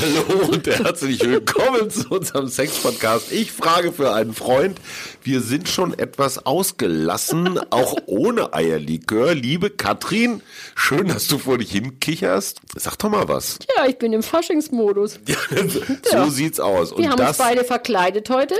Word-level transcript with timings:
Hallo 0.00 0.48
und 0.52 0.66
herzlich 0.66 1.20
willkommen 1.24 1.90
zu 1.90 2.08
unserem 2.10 2.48
Sex-Podcast. 2.48 3.32
Ich 3.32 3.50
frage 3.52 3.92
für 3.92 4.12
einen 4.12 4.34
Freund. 4.34 4.78
Wir 5.22 5.40
sind 5.40 5.68
schon 5.68 5.98
etwas 5.98 6.44
ausgelassen, 6.44 7.58
auch 7.70 7.96
ohne 8.06 8.52
Eierlikör. 8.52 9.34
Liebe 9.34 9.70
Katrin, 9.70 10.42
schön, 10.74 11.08
dass 11.08 11.26
du 11.28 11.38
vor 11.38 11.58
dich 11.58 11.72
hinkicherst. 11.72 12.60
Sag 12.76 12.96
doch 12.98 13.08
mal 13.10 13.26
was. 13.28 13.58
Ja, 13.76 13.86
ich 13.86 13.98
bin 13.98 14.12
im 14.12 14.22
Faschingsmodus. 14.22 15.18
Ja, 15.26 15.36
so 15.68 15.80
Ja. 16.16 16.30
sieht's 16.30 16.60
aus. 16.60 16.96
Wir 16.96 17.10
haben 17.10 17.20
uns 17.26 17.38
beide 17.38 17.64
verkleidet 17.64 18.28
heute. 18.30 18.54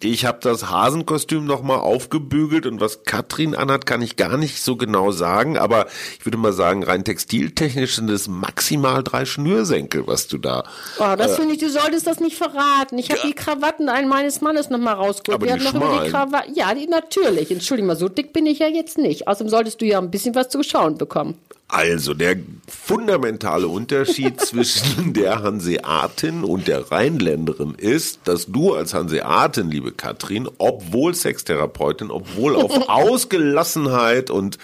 Ich 0.00 0.24
habe 0.24 0.38
das 0.40 0.70
Hasenkostüm 0.70 1.44
nochmal 1.44 1.78
aufgebügelt 1.78 2.66
und 2.66 2.80
was 2.80 3.02
Katrin 3.04 3.54
anhat, 3.54 3.86
kann 3.86 4.02
ich 4.02 4.16
gar 4.16 4.36
nicht 4.36 4.62
so 4.62 4.76
genau 4.76 5.10
sagen, 5.10 5.58
aber 5.58 5.86
ich 6.18 6.24
würde 6.26 6.38
mal 6.38 6.52
sagen, 6.52 6.82
rein 6.82 7.04
textiltechnisch 7.04 7.96
sind 7.96 8.10
es 8.10 8.28
maximal 8.28 9.02
drei 9.02 9.24
Schnürsenkel, 9.24 10.06
was 10.06 10.26
du 10.28 10.38
da. 10.40 10.64
Oh, 10.98 11.14
das 11.16 11.36
finde 11.36 11.54
ich, 11.54 11.60
du 11.60 11.70
solltest 11.70 12.06
das 12.06 12.20
nicht 12.20 12.36
verraten. 12.36 12.98
Ich 12.98 13.10
habe 13.10 13.20
die 13.24 13.32
Krawatten 13.32 13.88
ein 13.88 14.08
meines 14.08 14.40
Mannes 14.40 14.70
nochmal 14.70 14.94
rausgeholt. 14.94 15.40
Aber 15.42 15.46
Wir 15.46 15.56
die 15.56 15.66
hatten 15.66 15.78
noch 15.78 15.94
über 15.94 16.04
die. 16.04 16.10
Krawatten. 16.10 16.54
Ja, 16.54 16.74
die 16.74 16.86
natürlich. 16.86 17.50
Entschuldigung 17.50 17.88
mal, 17.88 17.96
so 17.96 18.08
dick 18.08 18.32
bin 18.32 18.46
ich 18.46 18.58
ja 18.58 18.68
jetzt 18.68 18.98
nicht. 18.98 19.28
Außerdem 19.28 19.48
solltest 19.48 19.80
du 19.80 19.86
ja 19.86 19.98
ein 19.98 20.10
bisschen 20.10 20.34
was 20.34 20.48
zu 20.48 20.62
schauen 20.62 20.98
bekommen. 20.98 21.36
Also 21.72 22.14
der 22.14 22.36
fundamentale 22.66 23.68
Unterschied 23.68 24.40
zwischen 24.44 25.12
der 25.12 25.42
Hanseatin 25.42 26.42
und 26.42 26.66
der 26.66 26.90
Rheinländerin 26.90 27.74
ist, 27.76 28.20
dass 28.24 28.46
du 28.46 28.74
als 28.74 28.92
Hanseatin, 28.92 29.70
liebe 29.70 29.92
Katrin, 29.92 30.48
obwohl 30.58 31.14
Sextherapeutin, 31.14 32.10
obwohl 32.10 32.56
auf 32.56 32.72
Ausgelassenheit 32.88 34.30
und 34.30 34.58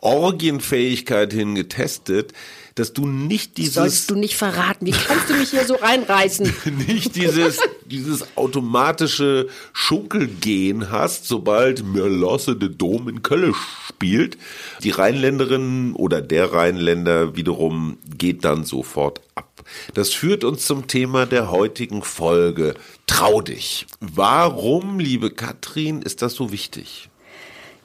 Orgienfähigkeit 0.00 1.32
hin 1.32 1.54
getestet, 1.54 2.34
dass 2.74 2.92
du 2.92 3.06
nicht 3.06 3.56
dieses 3.56 3.74
Sollst 3.74 4.10
du 4.10 4.16
nicht 4.16 4.36
verraten. 4.36 4.86
Wie 4.86 4.90
kannst 4.90 5.30
du 5.30 5.34
mich 5.34 5.50
hier 5.50 5.64
so 5.64 5.74
reinreißen? 5.74 6.52
nicht 6.88 7.14
dieses, 7.14 7.60
dieses 7.86 8.36
automatische 8.36 9.48
Schunkelgehen 9.72 10.90
hast, 10.90 11.26
sobald 11.26 11.84
Merlosse 11.84 12.56
de 12.56 12.68
Dom 12.68 13.08
in 13.08 13.22
Köln 13.22 13.54
spielt. 13.88 14.36
Die 14.82 14.90
Rheinländerin 14.90 15.94
oder 15.94 16.20
der 16.20 16.52
Rheinländer 16.52 17.36
wiederum 17.36 17.98
geht 18.18 18.44
dann 18.44 18.64
sofort 18.64 19.20
ab. 19.36 19.64
Das 19.94 20.12
führt 20.12 20.44
uns 20.44 20.66
zum 20.66 20.88
Thema 20.88 21.26
der 21.26 21.50
heutigen 21.50 22.02
Folge. 22.02 22.74
Trau 23.06 23.40
dich. 23.40 23.86
Warum, 24.00 24.98
liebe 24.98 25.30
Katrin, 25.30 26.02
ist 26.02 26.22
das 26.22 26.34
so 26.34 26.50
wichtig? 26.50 27.08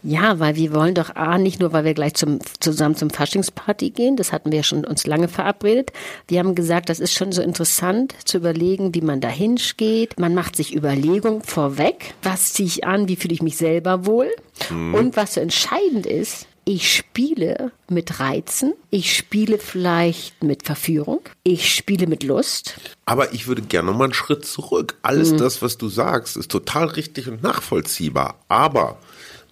Ja, 0.04 0.40
weil 0.40 0.56
wir 0.56 0.74
wollen 0.74 0.96
doch 0.96 1.16
A, 1.16 1.38
nicht 1.38 1.60
nur, 1.60 1.74
weil 1.74 1.84
wir 1.84 1.94
gleich 1.94 2.14
zum, 2.14 2.40
zusammen 2.60 2.96
zum 2.96 3.10
Faschingsparty 3.10 3.90
gehen, 3.90 4.16
das 4.16 4.32
hatten 4.32 4.52
wir 4.52 4.58
ja 4.58 4.64
schon 4.64 4.86
uns 4.86 5.06
lange 5.06 5.28
verabredet. 5.28 5.92
Wir 6.28 6.40
haben 6.40 6.56
gesagt, 6.56 6.90
das 6.90 7.00
ist 7.00 7.14
schon 7.14 7.32
so 7.32 7.42
interessant 7.42 8.16
zu 8.24 8.38
überlegen, 8.38 8.96
wie 8.96 9.02
man 9.02 9.22
dahin 9.22 9.60
geht. 9.78 10.20
Man 10.20 10.34
macht 10.34 10.56
sich 10.56 10.76
Überlegungen 10.76 11.42
vorweg. 11.42 12.14
Was 12.24 12.54
ziehe 12.54 12.68
ich 12.68 12.86
an? 12.86 13.08
Wie 13.08 13.16
fühle 13.16 13.34
ich 13.34 13.42
mich 13.42 13.58
selber 13.58 14.06
wohl? 14.06 14.30
Und 14.70 15.16
was 15.16 15.36
so 15.36 15.42
entscheidend 15.42 16.06
ist, 16.06 16.48
ich 16.66 16.96
spiele 16.96 17.72
mit 17.90 18.20
Reizen, 18.20 18.74
ich 18.92 19.16
spiele 19.16 19.58
vielleicht 19.58 20.44
mit 20.44 20.64
Verführung, 20.64 21.22
ich 21.44 21.74
spiele 21.74 22.06
mit 22.06 22.22
Lust. 22.24 22.76
Aber 23.06 23.34
ich 23.34 23.48
würde 23.48 23.64
gerne 23.64 23.90
noch 23.92 23.98
mal 23.98 24.04
einen 24.04 24.14
Schritt 24.14 24.46
zurück. 24.46 24.96
Alles 25.02 25.36
das, 25.36 25.64
was 25.64 25.80
du 25.80 25.90
sagst, 25.90 26.38
ist 26.38 26.52
total 26.52 26.86
richtig 26.86 27.28
und 27.28 27.42
nachvollziehbar. 27.42 28.36
Aber 28.50 29.00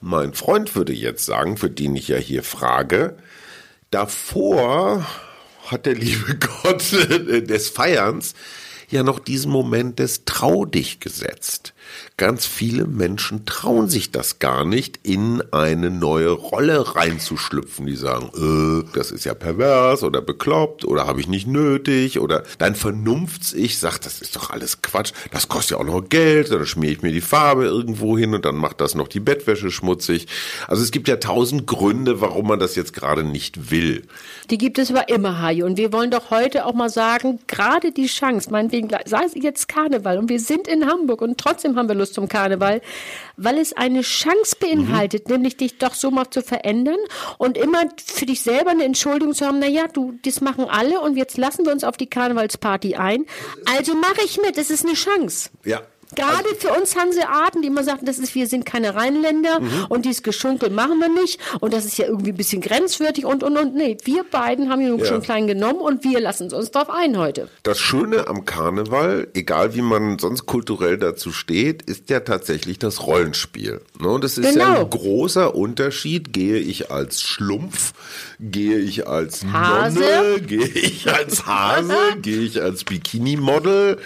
mein 0.02 0.34
Freund 0.34 0.76
würde 0.76 0.94
jetzt 0.94 1.26
sagen, 1.26 1.58
für 1.58 1.70
den 1.70 1.96
ich 1.96 2.08
ja 2.08 2.18
hier 2.18 2.44
frage, 2.44 3.18
davor 3.92 5.06
hat 5.66 5.86
der 5.86 5.96
liebe 5.96 6.36
Gott 6.64 6.92
des 6.92 7.70
Feierns 7.70 8.34
ja 8.90 9.04
noch 9.04 9.20
diesen 9.20 9.52
Moment 9.52 10.00
des 10.00 10.26
Trau 10.26 10.66
dich 10.66 11.00
gesetzt. 11.00 11.74
Ganz 12.18 12.46
viele 12.46 12.86
Menschen 12.86 13.46
trauen 13.46 13.90
sich 13.90 14.12
das 14.12 14.40
gar 14.40 14.66
nicht, 14.66 15.00
in 15.04 15.44
eine 15.52 15.92
neue 15.92 16.30
Rolle 16.30 16.96
reinzuschlüpfen. 16.96 17.86
Die 17.86 17.96
sagen, 17.96 18.32
äh, 18.36 18.90
das 18.96 19.12
ist 19.12 19.26
ja 19.26 19.34
pervers 19.34 20.04
oder 20.04 20.22
bekloppt 20.22 20.86
oder 20.86 21.08
habe 21.08 21.20
ich 21.20 21.28
nicht 21.28 21.48
nötig 21.48 22.20
oder 22.20 22.44
dein 22.58 22.76
Vernunfts-Ich 22.76 23.80
sagt, 23.80 24.06
das 24.06 24.22
ist 24.22 24.36
doch 24.36 24.50
alles 24.50 24.82
Quatsch, 24.82 25.14
das 25.32 25.48
kostet 25.48 25.72
ja 25.72 25.78
auch 25.78 25.86
noch 25.86 26.10
Geld, 26.10 26.52
dann 26.52 26.66
schmier 26.66 26.92
ich 26.92 27.02
mir 27.02 27.12
die 27.12 27.22
Farbe 27.22 27.66
irgendwo 27.66 28.18
hin 28.18 28.34
und 28.34 28.46
dann 28.46 28.56
macht 28.56 28.82
das 28.82 28.96
noch 28.96 29.08
die 29.08 29.20
Bettwäsche 29.20 29.72
schmutzig. 29.72 30.28
Also 30.68 30.84
es 30.84 30.92
gibt 30.92 31.08
ja 31.08 31.18
tausend 31.18 31.68
Gründe, 31.68 32.22
warum 32.22 32.48
man 32.48 32.60
das 32.60 32.76
jetzt 32.76 32.94
gerade 32.94 33.24
nicht 33.24 33.72
will. 33.72 34.04
Die 34.50 34.58
gibt 34.58 34.80
es 34.80 34.90
aber 34.90 35.10
immer, 35.10 35.42
Hajo. 35.42 35.66
Und 35.66 35.78
wir 35.78 35.94
wollen 35.94 36.12
doch 36.12 36.32
heute 36.32 36.66
auch 36.66 36.74
mal 36.74 36.90
sagen, 36.90 37.40
gerade 37.48 37.92
die 37.92 38.08
Chance, 38.08 38.50
meinetwegen, 38.52 38.90
sei 39.06 39.24
es 39.26 39.34
jetzt 39.36 39.68
Karneval 39.68 40.18
und 40.18 40.30
wir 40.30 40.40
sind 40.40 40.68
in 40.68 40.86
Hamburg 40.86 41.22
und 41.22 41.38
trotzdem 41.38 41.76
haben 41.78 41.88
wir 41.88 41.96
Lust 41.96 42.14
zum 42.14 42.28
Karneval, 42.28 42.82
weil 43.36 43.58
es 43.58 43.74
eine 43.74 44.02
Chance 44.02 44.56
beinhaltet, 44.60 45.30
nämlich 45.30 45.58
dich 45.58 45.78
doch 45.78 45.94
so 45.94 46.12
mal 46.12 46.30
zu 46.30 46.42
verändern 46.42 46.98
und 47.38 47.58
immer 47.58 47.84
für 48.04 48.26
dich 48.26 48.42
selber 48.42 48.72
eine 48.72 48.84
Entschuldigung 48.84 49.34
zu 49.34 49.46
haben, 49.46 49.60
na 49.60 49.68
ja, 49.68 49.88
du, 49.88 50.18
das 50.24 50.42
machen 50.42 50.66
alle 50.66 51.00
und 51.02 51.18
jetzt 51.18 51.38
lassen 51.38 51.66
wir 51.66 51.72
uns 51.72 51.84
auf 51.84 51.98
die 51.98 52.08
Karnevalsparty 52.08 52.96
ein. 52.96 53.26
Also 53.76 53.96
mache 53.96 54.22
ich 54.26 54.42
mit, 54.42 54.58
es 54.58 54.70
ist 54.70 54.86
eine 54.86 54.96
Chance. 54.96 55.50
Ja. 55.64 55.82
Gerade 56.16 56.48
für 56.58 56.70
uns 56.74 56.96
Hanseaten, 56.96 57.62
die 57.62 57.68
immer 57.68 57.84
sagten, 57.84 58.06
das 58.06 58.18
ist, 58.18 58.34
wir 58.34 58.48
sind 58.48 58.66
keine 58.66 58.96
Rheinländer 58.96 59.60
und 59.90 60.06
dieses 60.06 60.24
Geschunkel 60.24 60.70
machen 60.70 61.00
wir 61.00 61.10
nicht 61.10 61.40
und 61.60 61.74
das 61.74 61.86
ist 61.86 61.98
ja 61.98 62.08
irgendwie 62.08 62.32
ein 62.32 62.38
bisschen 62.38 62.62
grenzwertig 62.62 63.26
und 63.26 63.44
und 63.44 63.58
und. 63.58 63.76
Nee, 63.76 63.98
wir 64.04 64.24
beiden 64.24 64.70
haben 64.70 64.82
ihn 64.82 64.98
Ja. 65.00 65.06
schon 65.06 65.22
klein 65.22 65.48
genommen 65.48 65.80
und 65.80 66.04
wir 66.04 66.20
lassen 66.20 66.52
uns 66.54 66.72
drauf 66.72 66.90
ein 66.90 67.18
heute. 67.18 67.50
Das 67.64 67.80
Schöne 67.80 68.28
am 68.28 68.46
Karneval, 68.46 69.28
egal 69.34 69.76
wie 69.76 69.82
man 69.82 70.18
sonst 70.18 70.46
kulturell 70.46 70.98
dazu 70.98 71.32
steht, 71.32 71.82
ist 71.84 72.10
ja 72.10 72.22
tatsächlich 72.22 72.80
das 72.80 73.06
Rollenspiel. 73.06 73.82
Ne? 74.00 74.08
Und 74.08 74.24
das 74.24 74.38
ist 74.38 74.56
ja 74.56 74.66
Genau. 74.66 74.82
ein 74.82 74.90
großer 74.90 75.56
Unterschied. 75.56 76.32
Gehe 76.34 76.58
ich 76.58 76.90
als 76.92 77.22
Schlumpf, 77.22 77.94
gehe 78.40 78.80
ich 78.80 79.08
als 79.08 79.44
Hase. 79.52 80.00
Nonne, 80.00 80.42
gehe 80.42 80.66
ich 80.68 81.12
als 81.12 81.46
Hase, 81.46 81.96
gehe 82.22 82.40
ich 82.42 82.62
als 82.62 82.84
Bikini-Model, 82.86 83.98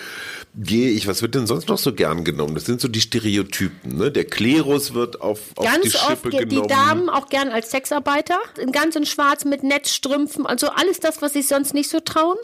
gehe 0.55 0.89
ich, 0.89 1.07
was 1.07 1.21
wird 1.21 1.35
denn 1.35 1.47
sonst 1.47 1.69
noch 1.69 1.77
so 1.77 1.93
gern 1.93 2.23
genommen? 2.23 2.55
Das 2.55 2.65
sind 2.65 2.81
so 2.81 2.87
die 2.87 3.01
Stereotypen. 3.01 3.97
Ne? 3.97 4.11
Der 4.11 4.25
Klerus 4.25 4.93
wird 4.93 5.21
auf, 5.21 5.39
auf 5.55 5.65
die 5.65 5.89
Ganz 5.89 5.95
oft 5.95 6.07
Schippe 6.07 6.29
die 6.29 6.37
genommen. 6.55 6.67
Damen 6.67 7.09
auch 7.09 7.29
gern 7.29 7.49
als 7.49 7.71
Sexarbeiter, 7.71 8.37
in 8.59 8.71
ganz 8.71 8.95
in 8.95 9.05
schwarz 9.05 9.45
mit 9.45 9.63
Netzstrümpfen, 9.63 10.45
also 10.45 10.67
alles 10.67 10.99
das, 10.99 11.21
was 11.21 11.33
sich 11.33 11.47
sonst 11.47 11.73
nicht 11.73 11.89
so 11.89 11.99
trauen. 11.99 12.37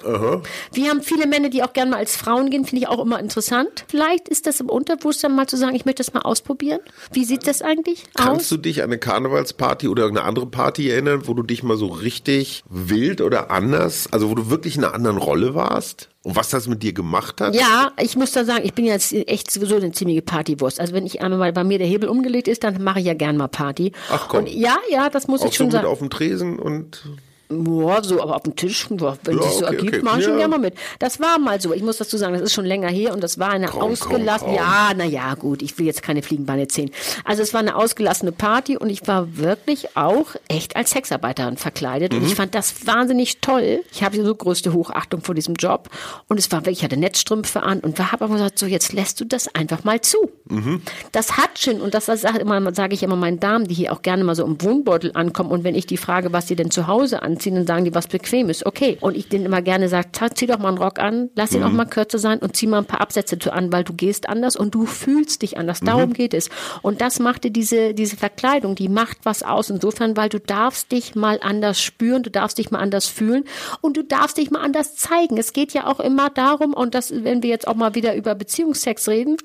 Wir 0.71 0.89
haben 0.89 1.01
viele 1.01 1.27
Männer, 1.27 1.49
die 1.49 1.63
auch 1.63 1.73
gern 1.73 1.89
mal 1.89 1.97
als 1.97 2.15
Frauen 2.15 2.49
gehen, 2.49 2.65
finde 2.65 2.83
ich 2.83 2.87
auch 2.87 3.03
immer 3.03 3.19
interessant. 3.19 3.85
Vielleicht 3.87 4.29
ist 4.29 4.47
das 4.47 4.59
im 4.59 4.69
Unterbewusstsein 4.69 5.35
mal 5.35 5.47
zu 5.47 5.57
sagen, 5.57 5.75
ich 5.75 5.85
möchte 5.85 6.03
das 6.03 6.13
mal 6.13 6.21
ausprobieren. 6.21 6.79
Wie 7.11 7.25
sieht 7.25 7.47
das 7.47 7.61
eigentlich 7.61 8.03
Kannst 8.15 8.41
aus? 8.41 8.49
du 8.49 8.57
dich 8.57 8.81
an 8.81 8.85
eine 8.85 8.99
Karnevalsparty 8.99 9.87
oder 9.87 10.03
irgendeine 10.03 10.27
andere 10.27 10.45
Party 10.47 10.89
erinnern, 10.89 11.23
wo 11.25 11.33
du 11.33 11.43
dich 11.43 11.63
mal 11.63 11.77
so 11.77 11.87
richtig 11.87 12.63
wild 12.69 13.21
oder 13.21 13.51
anders, 13.51 14.07
also 14.11 14.29
wo 14.29 14.35
du 14.35 14.49
wirklich 14.49 14.77
in 14.77 14.83
einer 14.83 14.93
anderen 14.93 15.17
Rolle 15.17 15.55
warst? 15.55 16.09
Und 16.27 16.35
was 16.35 16.49
das 16.49 16.67
mit 16.67 16.83
dir 16.83 16.91
gemacht 16.91 17.39
hat? 17.39 17.55
Ja, 17.55 17.93
ich 18.01 18.17
muss 18.17 18.33
da 18.33 18.43
sagen, 18.43 18.65
ich 18.65 18.73
bin 18.73 18.83
jetzt 18.83 19.13
echt 19.13 19.49
sowieso 19.49 19.77
eine 19.77 19.93
ziemliche 19.93 20.21
Partywurst. 20.21 20.77
Also 20.77 20.91
wenn 20.91 21.05
ich 21.05 21.21
einmal 21.21 21.39
mal 21.39 21.53
bei 21.53 21.63
mir 21.63 21.77
der 21.77 21.87
Hebel 21.87 22.09
umgelegt 22.09 22.49
ist, 22.49 22.65
dann 22.65 22.83
mache 22.83 22.99
ich 22.99 23.05
ja 23.05 23.13
gern 23.13 23.37
mal 23.37 23.47
Party. 23.47 23.93
Ach 24.11 24.27
komm. 24.27 24.41
Und 24.41 24.49
ja, 24.49 24.75
ja, 24.91 25.09
das 25.09 25.29
muss 25.29 25.39
Auch 25.41 25.45
ich 25.45 25.51
so 25.53 25.59
schon 25.59 25.67
mit 25.67 25.71
sagen. 25.75 25.87
auf 25.87 25.99
dem 25.99 26.09
Tresen 26.09 26.59
und 26.59 27.05
Boah, 27.49 28.03
so, 28.03 28.21
aber 28.21 28.35
auf 28.35 28.43
dem 28.43 28.55
Tisch, 28.57 28.87
wenn 28.89 28.97
Ja, 29.37 29.43
sich 29.43 29.51
so 29.53 29.65
okay, 29.65 29.75
ergibt, 29.77 29.93
okay. 29.95 30.01
mach 30.03 30.17
ich 30.17 30.23
schon 30.25 30.33
Ja. 30.33 30.39
gerne 30.39 30.51
mal 30.51 30.59
mit. 30.59 30.73
Das 30.99 31.19
war 31.21 31.39
mal 31.39 31.61
so. 31.61 31.73
Ich 31.73 31.81
muss 31.81 31.97
dazu 31.97 32.17
sagen, 32.17 32.33
das 32.33 32.41
ist 32.41 32.53
schon 32.53 32.65
länger 32.65 32.89
her 32.89 33.13
und 33.13 33.23
das 33.23 33.39
war 33.39 33.51
eine 33.51 33.67
Komm, 33.67 33.83
ausgelassene, 33.83 34.49
komm. 34.51 34.55
ja, 34.57 34.91
na 34.97 35.05
ja, 35.05 35.33
gut, 35.35 35.61
ich 35.61 35.79
will 35.79 35.85
jetzt 35.85 36.03
keine 36.03 36.21
Fliegenbeine 36.21 36.63
erzählen. 36.63 36.91
Also 37.23 37.41
es 37.43 37.53
war 37.53 37.61
eine 37.61 37.77
ausgelassene 37.77 38.33
Party 38.33 38.75
und 38.75 38.89
ich 38.89 39.07
war 39.07 39.37
wirklich 39.37 39.95
auch 39.95 40.35
echt 40.49 40.75
als 40.75 40.91
Sexarbeiterin 40.91 41.55
verkleidet 41.55 42.13
und 42.13 42.23
ich 42.23 42.31
Mhm. 42.31 42.35
fand 42.35 42.53
das 42.55 42.85
wahnsinnig 42.85 43.39
toll. 43.39 43.81
Ich 43.93 44.03
habe 44.03 44.21
so 44.21 44.35
größte 44.35 44.73
Hochachtung 44.73 45.21
vor 45.21 45.33
diesem 45.33 45.55
Job 45.55 45.89
und 46.27 46.37
es 46.39 46.51
war 46.51 46.59
wirklich, 46.61 46.79
ich 46.79 46.83
hatte 46.83 46.97
Netzstrümpfe 46.97 47.63
an 47.63 47.79
und 47.79 47.97
habe 48.11 48.25
aber 48.25 48.33
gesagt, 48.33 48.59
so 48.59 48.65
jetzt 48.65 48.91
lässt 48.91 49.21
du 49.21 49.25
das 49.25 49.47
einfach 49.55 49.85
mal 49.85 50.01
zu. 50.01 50.17
Mhm. 50.49 50.81
Das 51.13 51.37
hat 51.37 51.59
schon 51.59 51.79
und 51.79 51.93
das 51.93 52.07
sage 52.07 52.39
immer, 52.39 52.73
sage 52.73 52.93
ich 52.93 53.03
immer 53.03 53.15
meinen 53.15 53.39
Damen, 53.39 53.67
die 53.69 53.73
hier 53.73 53.93
auch 53.93 54.01
gerne 54.01 54.25
mal 54.25 54.35
so 54.35 54.43
im 54.43 54.61
Wohnbeutel 54.61 55.11
ankommen 55.13 55.49
und 55.51 55.63
wenn 55.63 55.75
ich 55.75 55.85
die 55.87 55.95
frage, 55.97 56.33
was 56.33 56.49
sie 56.49 56.57
denn 56.57 56.71
zu 56.71 56.87
Hause 56.87 57.21
anziehen, 57.21 57.36
anziehen, 57.37 57.55
dann 57.55 57.67
sagen 57.67 57.85
die, 57.85 57.93
was 57.93 58.07
bequem 58.07 58.49
ist. 58.49 58.65
Okay. 58.65 58.97
Und 58.99 59.15
ich 59.15 59.29
denen 59.29 59.45
immer 59.45 59.61
gerne 59.61 59.89
sage, 59.89 60.09
zieh 60.33 60.47
doch 60.47 60.57
mal 60.59 60.69
einen 60.69 60.77
Rock 60.77 60.99
an, 60.99 61.29
lass 61.35 61.53
ihn 61.53 61.63
auch 61.63 61.71
mal 61.71 61.85
kürzer 61.85 62.19
sein 62.19 62.39
und 62.39 62.55
zieh 62.55 62.67
mal 62.67 62.79
ein 62.79 62.85
paar 62.85 63.01
Absätze 63.01 63.37
zu 63.37 63.53
an, 63.53 63.71
weil 63.71 63.83
du 63.83 63.93
gehst 63.93 64.27
anders 64.29 64.55
und 64.55 64.73
du 64.73 64.85
fühlst 64.85 65.41
dich 65.41 65.57
anders. 65.57 65.79
Darum 65.81 66.13
geht 66.13 66.33
es. 66.33 66.49
Und 66.81 67.01
das 67.01 67.19
machte 67.19 67.51
diese, 67.51 67.93
diese 67.93 68.17
Verkleidung, 68.17 68.75
die 68.75 68.89
macht 68.89 69.19
was 69.23 69.43
aus. 69.43 69.69
Insofern, 69.69 70.17
weil 70.17 70.29
du 70.29 70.39
darfst 70.39 70.91
dich 70.91 71.15
mal 71.15 71.39
anders 71.41 71.81
spüren, 71.81 72.23
du 72.23 72.31
darfst 72.31 72.57
dich 72.57 72.71
mal 72.71 72.79
anders 72.79 73.05
fühlen 73.05 73.43
und 73.81 73.97
du 73.97 74.03
darfst 74.03 74.37
dich 74.37 74.51
mal 74.51 74.61
anders 74.61 74.95
zeigen. 74.95 75.37
Es 75.37 75.53
geht 75.53 75.73
ja 75.73 75.85
auch 75.87 75.99
immer 75.99 76.29
darum, 76.29 76.73
und 76.73 76.95
das, 76.95 77.11
wenn 77.23 77.43
wir 77.43 77.49
jetzt 77.49 77.67
auch 77.67 77.75
mal 77.75 77.95
wieder 77.95 78.15
über 78.15 78.35
Beziehungsex 78.35 79.07
reden, 79.07 79.37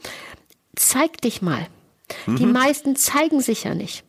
zeig 0.75 1.21
dich 1.21 1.43
mal. 1.43 1.67
Die 2.27 2.47
meisten 2.47 2.97
zeigen 2.97 3.41
sich 3.41 3.65
ja 3.65 3.75
nicht. 3.75 4.05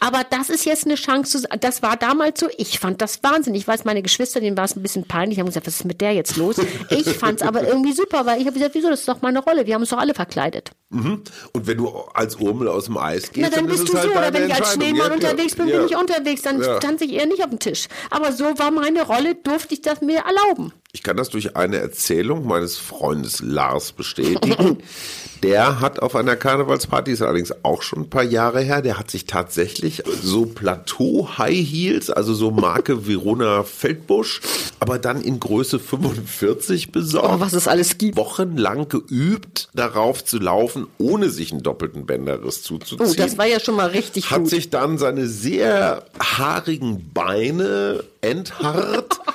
Aber 0.00 0.24
das 0.28 0.48
ist 0.50 0.64
jetzt 0.64 0.86
eine 0.86 0.94
Chance, 0.94 1.42
das 1.60 1.82
war 1.82 1.96
damals 1.96 2.40
so, 2.40 2.48
ich 2.56 2.78
fand 2.78 3.00
das 3.02 3.22
wahnsinnig. 3.22 3.62
Ich 3.62 3.68
weiß, 3.68 3.84
meine 3.84 4.02
Geschwister, 4.02 4.40
denen 4.40 4.56
war 4.56 4.64
es 4.64 4.76
ein 4.76 4.82
bisschen 4.82 5.04
peinlich, 5.04 5.38
haben 5.38 5.46
gesagt, 5.46 5.66
was 5.66 5.74
ist 5.76 5.84
mit 5.84 6.00
der 6.00 6.12
jetzt 6.12 6.36
los? 6.36 6.56
Ich 6.90 7.08
fand 7.16 7.40
es 7.40 7.46
aber 7.46 7.66
irgendwie 7.66 7.92
super, 7.92 8.24
weil 8.26 8.40
ich 8.40 8.46
habe 8.46 8.54
gesagt, 8.54 8.74
wieso, 8.74 8.88
das 8.88 9.00
ist 9.00 9.08
doch 9.08 9.20
meine 9.20 9.40
Rolle, 9.40 9.66
wir 9.66 9.74
haben 9.74 9.82
uns 9.82 9.90
doch 9.90 9.98
alle 9.98 10.14
verkleidet. 10.14 10.70
Mhm. 10.90 11.22
Und 11.52 11.66
wenn 11.66 11.76
du 11.76 11.88
als 12.14 12.36
Urmel 12.36 12.68
aus 12.68 12.86
dem 12.86 12.96
Eis 12.96 13.30
gehst, 13.30 13.48
Na, 13.50 13.56
dann, 13.56 13.66
bist 13.66 13.84
ist 13.84 13.92
du 13.92 13.98
halt 13.98 14.12
so, 14.12 14.18
oder 14.18 14.32
wenn 14.32 14.46
ich 14.46 14.54
als. 14.54 14.74
Schneemann 14.74 15.08
Ja, 15.08 15.14
unterwegs 15.14 15.54
bin, 15.54 15.68
ja. 15.68 15.78
bin 15.78 15.86
ich 15.88 15.96
unterwegs, 15.96 16.42
dann 16.42 16.62
stand 16.62 17.02
ich 17.02 17.12
eher 17.12 17.26
nicht 17.26 17.42
auf 17.42 17.50
dem 17.50 17.58
Tisch. 17.58 17.88
Aber 18.10 18.32
so 18.32 18.44
war 18.58 18.70
meine 18.70 19.02
Rolle, 19.02 19.34
durfte 19.34 19.74
ich 19.74 19.82
das 19.82 20.00
mir 20.00 20.20
erlauben. 20.20 20.72
Ich 20.98 21.04
kann 21.04 21.16
das 21.16 21.28
durch 21.28 21.54
eine 21.54 21.76
Erzählung 21.76 22.44
meines 22.44 22.76
Freundes 22.76 23.40
Lars 23.40 23.92
bestätigen. 23.92 24.78
Der 25.44 25.78
hat 25.78 26.00
auf 26.00 26.16
einer 26.16 26.34
Karnevalsparty, 26.34 27.12
ist 27.12 27.22
allerdings 27.22 27.54
auch 27.62 27.82
schon 27.82 28.00
ein 28.00 28.10
paar 28.10 28.24
Jahre 28.24 28.60
her, 28.60 28.82
der 28.82 28.98
hat 28.98 29.08
sich 29.08 29.24
tatsächlich 29.24 30.02
so 30.20 30.46
Plateau-High 30.46 31.64
Heels, 31.64 32.10
also 32.10 32.34
so 32.34 32.50
Marke 32.50 33.06
Verona 33.06 33.62
Feldbusch, 33.62 34.40
aber 34.80 34.98
dann 34.98 35.22
in 35.22 35.38
Größe 35.38 35.78
45 35.78 36.90
besorgt. 36.90 37.28
Oh, 37.36 37.38
was 37.38 37.52
es 37.52 37.68
alles 37.68 37.98
gibt. 37.98 38.16
Wochenlang 38.16 38.88
geübt, 38.88 39.68
darauf 39.74 40.24
zu 40.24 40.38
laufen, 40.40 40.88
ohne 40.98 41.30
sich 41.30 41.52
einen 41.52 41.62
doppelten 41.62 42.04
Bänderriss 42.06 42.64
zuzuziehen 42.64 43.08
Oh, 43.08 43.14
das 43.16 43.38
war 43.38 43.46
ja 43.46 43.60
schon 43.60 43.76
mal 43.76 43.90
richtig 43.90 44.32
hat 44.32 44.40
gut. 44.40 44.50
sich 44.50 44.70
dann 44.70 44.98
seine 44.98 45.28
sehr 45.28 46.04
haarigen 46.18 47.12
Beine 47.14 48.02
enthaart 48.20 49.20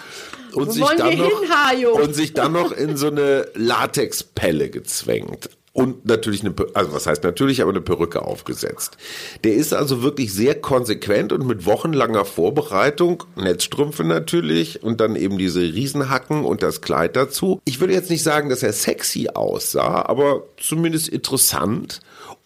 und, 0.54 0.72
sich 0.72 0.86
dann 0.98 1.18
noch, 1.18 1.42
hin, 1.72 1.86
und 1.88 2.16
sich 2.16 2.34
dann 2.34 2.54
noch 2.54 2.72
in 2.72 2.98
so 2.98 3.08
eine 3.08 3.48
Latexpelle 3.56 4.70
gezwängt. 4.70 5.50
Und 5.74 6.06
natürlich 6.06 6.46
eine, 6.46 6.54
also 6.76 6.94
was 6.94 7.08
heißt 7.08 7.24
natürlich, 7.24 7.64
aber 7.64 7.72
eine 7.72 7.82
Perücke 7.82 8.22
aufgesetzt. 8.22 8.96
Der 9.44 9.56
ist 9.56 9.74
also 9.74 10.04
wirklich 10.04 10.32
sehr 10.32 10.54
konsequent 10.62 11.34
und 11.34 11.48
mit 11.48 11.66
wochenlanger 11.66 12.26
Vorbereitung, 12.26 13.24
Netzstrümpfe 13.36 14.04
natürlich 14.04 14.84
und 14.84 15.02
dann 15.02 15.16
eben 15.16 15.40
diese 15.40 15.62
Riesenhacken 15.62 16.46
und 16.46 16.62
das 16.62 16.82
Kleid 16.82 17.16
dazu. 17.16 17.60
Ich 17.66 17.80
würde 17.80 17.94
jetzt 17.94 18.12
nicht 18.12 18.22
sagen, 18.22 18.50
dass 18.50 18.62
er 18.62 18.72
sexy 18.72 19.30
aussah, 19.34 20.06
aber 20.06 20.44
zumindest 20.58 21.10
interessant. 21.10 22.02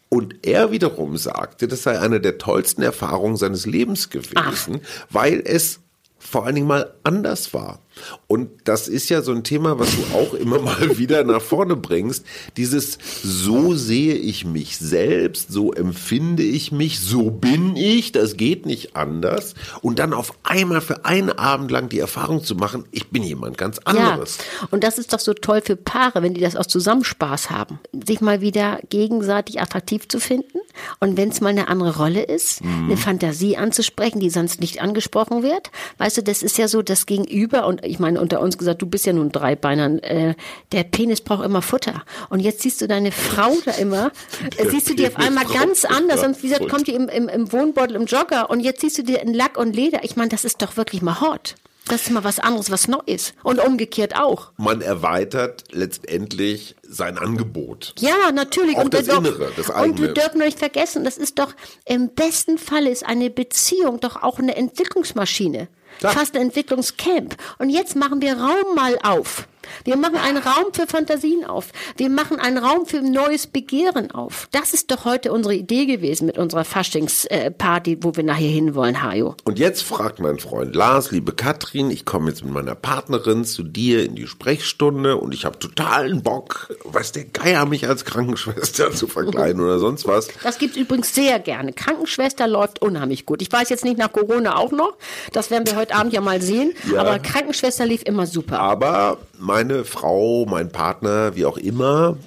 Und 0.07 0.35
er 0.47 0.71
wiederum 0.71 1.17
sagte, 1.17 1.67
das 1.67 1.83
sei 1.83 1.99
eine 1.99 2.21
der 2.21 2.37
tollsten 2.37 2.81
Erfahrungen 2.81 3.35
seines 3.35 3.65
Lebens 3.65 4.09
gewesen, 4.09 4.79
weil 5.09 5.41
es 5.43 5.81
vor 6.19 6.45
allen 6.45 6.55
Dingen 6.55 6.67
mal 6.67 6.93
anders 7.03 7.53
war. 7.53 7.79
Und 8.27 8.49
das 8.65 8.87
ist 8.87 9.09
ja 9.09 9.21
so 9.21 9.31
ein 9.31 9.43
Thema, 9.43 9.79
was 9.79 9.89
du 9.95 10.15
auch 10.15 10.33
immer 10.33 10.59
mal 10.59 10.97
wieder 10.97 11.23
nach 11.23 11.41
vorne 11.41 11.75
bringst. 11.75 12.25
Dieses, 12.57 12.97
so 13.23 13.73
sehe 13.73 14.15
ich 14.15 14.45
mich 14.45 14.77
selbst, 14.77 15.51
so 15.51 15.73
empfinde 15.73 16.43
ich 16.43 16.71
mich, 16.71 16.99
so 16.99 17.31
bin 17.31 17.75
ich, 17.75 18.11
das 18.11 18.37
geht 18.37 18.65
nicht 18.65 18.95
anders. 18.95 19.55
Und 19.81 19.99
dann 19.99 20.13
auf 20.13 20.33
einmal 20.43 20.81
für 20.81 21.05
einen 21.05 21.31
Abend 21.31 21.71
lang 21.71 21.89
die 21.89 21.99
Erfahrung 21.99 22.43
zu 22.43 22.55
machen, 22.55 22.85
ich 22.91 23.09
bin 23.09 23.23
jemand 23.23 23.57
ganz 23.57 23.79
anderes. 23.79 24.37
Ja, 24.37 24.67
und 24.71 24.83
das 24.83 24.97
ist 24.97 25.13
doch 25.13 25.19
so 25.19 25.33
toll 25.33 25.61
für 25.61 25.75
Paare, 25.75 26.21
wenn 26.21 26.33
die 26.33 26.41
das 26.41 26.55
aus 26.55 26.67
Zusammenspaß 26.67 27.49
haben, 27.49 27.79
sich 28.05 28.21
mal 28.21 28.41
wieder 28.41 28.79
gegenseitig 28.89 29.61
attraktiv 29.61 30.07
zu 30.07 30.19
finden 30.19 30.56
und 30.99 31.17
wenn 31.17 31.29
es 31.29 31.41
mal 31.41 31.49
eine 31.49 31.67
andere 31.67 31.97
Rolle 31.97 32.23
ist, 32.23 32.63
Mhm. 32.63 32.85
eine 32.85 32.97
Fantasie 32.97 33.57
anzusprechen, 33.57 34.19
die 34.19 34.29
sonst 34.29 34.59
nicht 34.61 34.81
angesprochen 34.81 35.43
wird. 35.43 35.71
Weißt 35.97 36.17
du, 36.17 36.23
das 36.23 36.43
ist 36.43 36.57
ja 36.57 36.67
so 36.67 36.81
das 36.81 37.05
Gegenüber 37.05 37.65
und 37.67 37.85
ich 37.85 37.99
meine 37.99 38.19
unter 38.21 38.39
uns 38.41 38.57
gesagt, 38.57 38.81
du 38.81 38.85
bist 38.85 39.05
ja 39.05 39.13
nun 39.13 39.31
Dreibeinern, 39.31 39.99
äh, 39.99 40.35
der 40.71 40.83
Penis 40.83 41.21
braucht 41.21 41.45
immer 41.45 41.61
Futter 41.61 42.03
und 42.29 42.39
jetzt 42.39 42.61
siehst 42.61 42.81
du 42.81 42.87
deine 42.87 43.11
Frau 43.11 43.53
da 43.65 43.71
immer, 43.71 44.07
äh, 44.45 44.49
Der 44.57 44.69
siehst 44.71 44.89
du 44.89 44.93
die 44.95 45.07
auf 45.07 45.17
einmal 45.17 45.45
ganz 45.45 45.85
anders 45.85 46.23
und 46.23 46.41
wie 46.43 46.49
gesagt, 46.49 46.67
kommt 46.69 46.87
die 46.87 46.93
im, 46.93 47.09
im, 47.09 47.27
im 47.29 47.51
Wohnbeutel, 47.51 47.95
im 47.95 48.05
Jogger 48.05 48.49
und 48.49 48.59
jetzt 48.61 48.81
siehst 48.81 48.97
du 48.97 49.03
dir 49.03 49.21
in 49.21 49.33
Lack 49.33 49.57
und 49.57 49.75
Leder. 49.75 50.03
Ich 50.03 50.15
meine, 50.15 50.29
das 50.29 50.45
ist 50.45 50.61
doch 50.61 50.77
wirklich 50.77 51.01
mal 51.01 51.21
hot. 51.21 51.55
Das 51.87 52.03
ist 52.03 52.11
mal 52.11 52.23
was 52.23 52.39
anderes, 52.39 52.69
was 52.71 52.87
neu 52.87 52.99
ist. 53.05 53.33
Und 53.43 53.59
umgekehrt 53.59 54.15
auch. 54.15 54.51
Man 54.57 54.81
erweitert 54.81 55.63
letztendlich 55.71 56.75
sein 56.83 57.17
Angebot. 57.17 57.93
Ja, 57.99 58.31
natürlich. 58.33 58.77
Auch 58.77 58.85
und 58.85 58.93
das 58.93 59.07
Innere, 59.07 59.51
das 59.55 59.69
Und 59.69 59.75
eigene. 59.75 60.01
wir 60.01 60.13
dürfen 60.13 60.39
nicht 60.39 60.59
vergessen, 60.59 61.03
das 61.03 61.17
ist 61.17 61.39
doch, 61.39 61.53
im 61.85 62.09
besten 62.09 62.57
Falle 62.57 62.89
ist 62.89 63.05
eine 63.05 63.29
Beziehung 63.29 63.99
doch 63.99 64.21
auch 64.23 64.39
eine 64.39 64.55
Entwicklungsmaschine. 64.55 65.67
Klar. 65.99 66.13
Fast 66.13 66.35
ein 66.35 66.43
Entwicklungscamp. 66.43 67.35
Und 67.57 67.69
jetzt 67.69 67.95
machen 67.95 68.21
wir 68.21 68.37
Raum 68.37 68.75
mal 68.75 68.97
auf. 69.03 69.47
Wir 69.83 69.97
machen 69.97 70.17
einen 70.17 70.37
Raum 70.37 70.73
für 70.73 70.87
Fantasien 70.87 71.45
auf. 71.45 71.69
Wir 71.97 72.09
machen 72.09 72.39
einen 72.39 72.57
Raum 72.57 72.85
für 72.85 73.01
neues 73.01 73.47
Begehren 73.47 74.11
auf. 74.11 74.47
Das 74.51 74.73
ist 74.73 74.91
doch 74.91 75.05
heute 75.05 75.31
unsere 75.31 75.55
Idee 75.55 75.85
gewesen 75.85 76.25
mit 76.27 76.37
unserer 76.37 76.65
Faschingsparty, 76.65 77.99
wo 78.01 78.15
wir 78.15 78.23
nachher 78.23 78.49
hinwollen, 78.49 79.03
Hajo. 79.03 79.35
Und 79.43 79.59
jetzt 79.59 79.83
fragt 79.83 80.19
mein 80.19 80.39
Freund 80.39 80.75
Lars, 80.75 81.11
liebe 81.11 81.33
Katrin, 81.33 81.91
ich 81.91 82.05
komme 82.05 82.29
jetzt 82.29 82.43
mit 82.43 82.53
meiner 82.53 82.75
Partnerin 82.75 83.45
zu 83.45 83.63
dir 83.63 84.05
in 84.05 84.15
die 84.15 84.27
Sprechstunde 84.27 85.17
und 85.17 85.33
ich 85.33 85.45
habe 85.45 85.59
totalen 85.59 86.23
Bock, 86.23 86.75
weiß 86.83 87.11
der 87.11 87.25
Geier, 87.25 87.65
mich 87.65 87.87
als 87.87 88.05
Krankenschwester 88.05 88.91
zu 88.91 89.07
verkleiden 89.07 89.61
oder 89.61 89.79
sonst 89.79 90.07
was. 90.07 90.29
Das 90.43 90.57
gibt's 90.57 90.77
übrigens 90.77 91.13
sehr 91.13 91.39
gerne. 91.39 91.73
Krankenschwester 91.73 92.47
läuft 92.47 92.81
unheimlich 92.81 93.25
gut. 93.25 93.41
Ich 93.41 93.51
weiß 93.51 93.69
jetzt 93.69 93.83
nicht 93.83 93.97
nach 93.97 94.11
Corona 94.11 94.55
auch 94.57 94.71
noch. 94.71 94.97
Das 95.33 95.51
werden 95.51 95.67
wir 95.67 95.75
heute 95.75 95.86
Abend 95.93 96.13
ja 96.13 96.21
mal 96.21 96.41
sehen. 96.41 96.73
Ja. 96.91 97.01
Aber 97.01 97.19
Krankenschwester 97.19 97.85
lief 97.85 98.03
immer 98.03 98.25
super. 98.25 98.59
Aber 98.59 99.17
meine 99.37 99.85
Frau, 99.85 100.45
mein 100.45 100.71
Partner, 100.71 101.35
wie 101.35 101.45
auch 101.45 101.57
immer, 101.57 102.17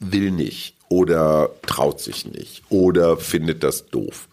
will 0.00 0.30
nicht 0.30 0.74
oder 0.88 1.50
traut 1.66 2.00
sich 2.00 2.26
nicht 2.26 2.62
oder 2.68 3.16
findet 3.16 3.62
das 3.62 3.86
doof. 3.86 4.28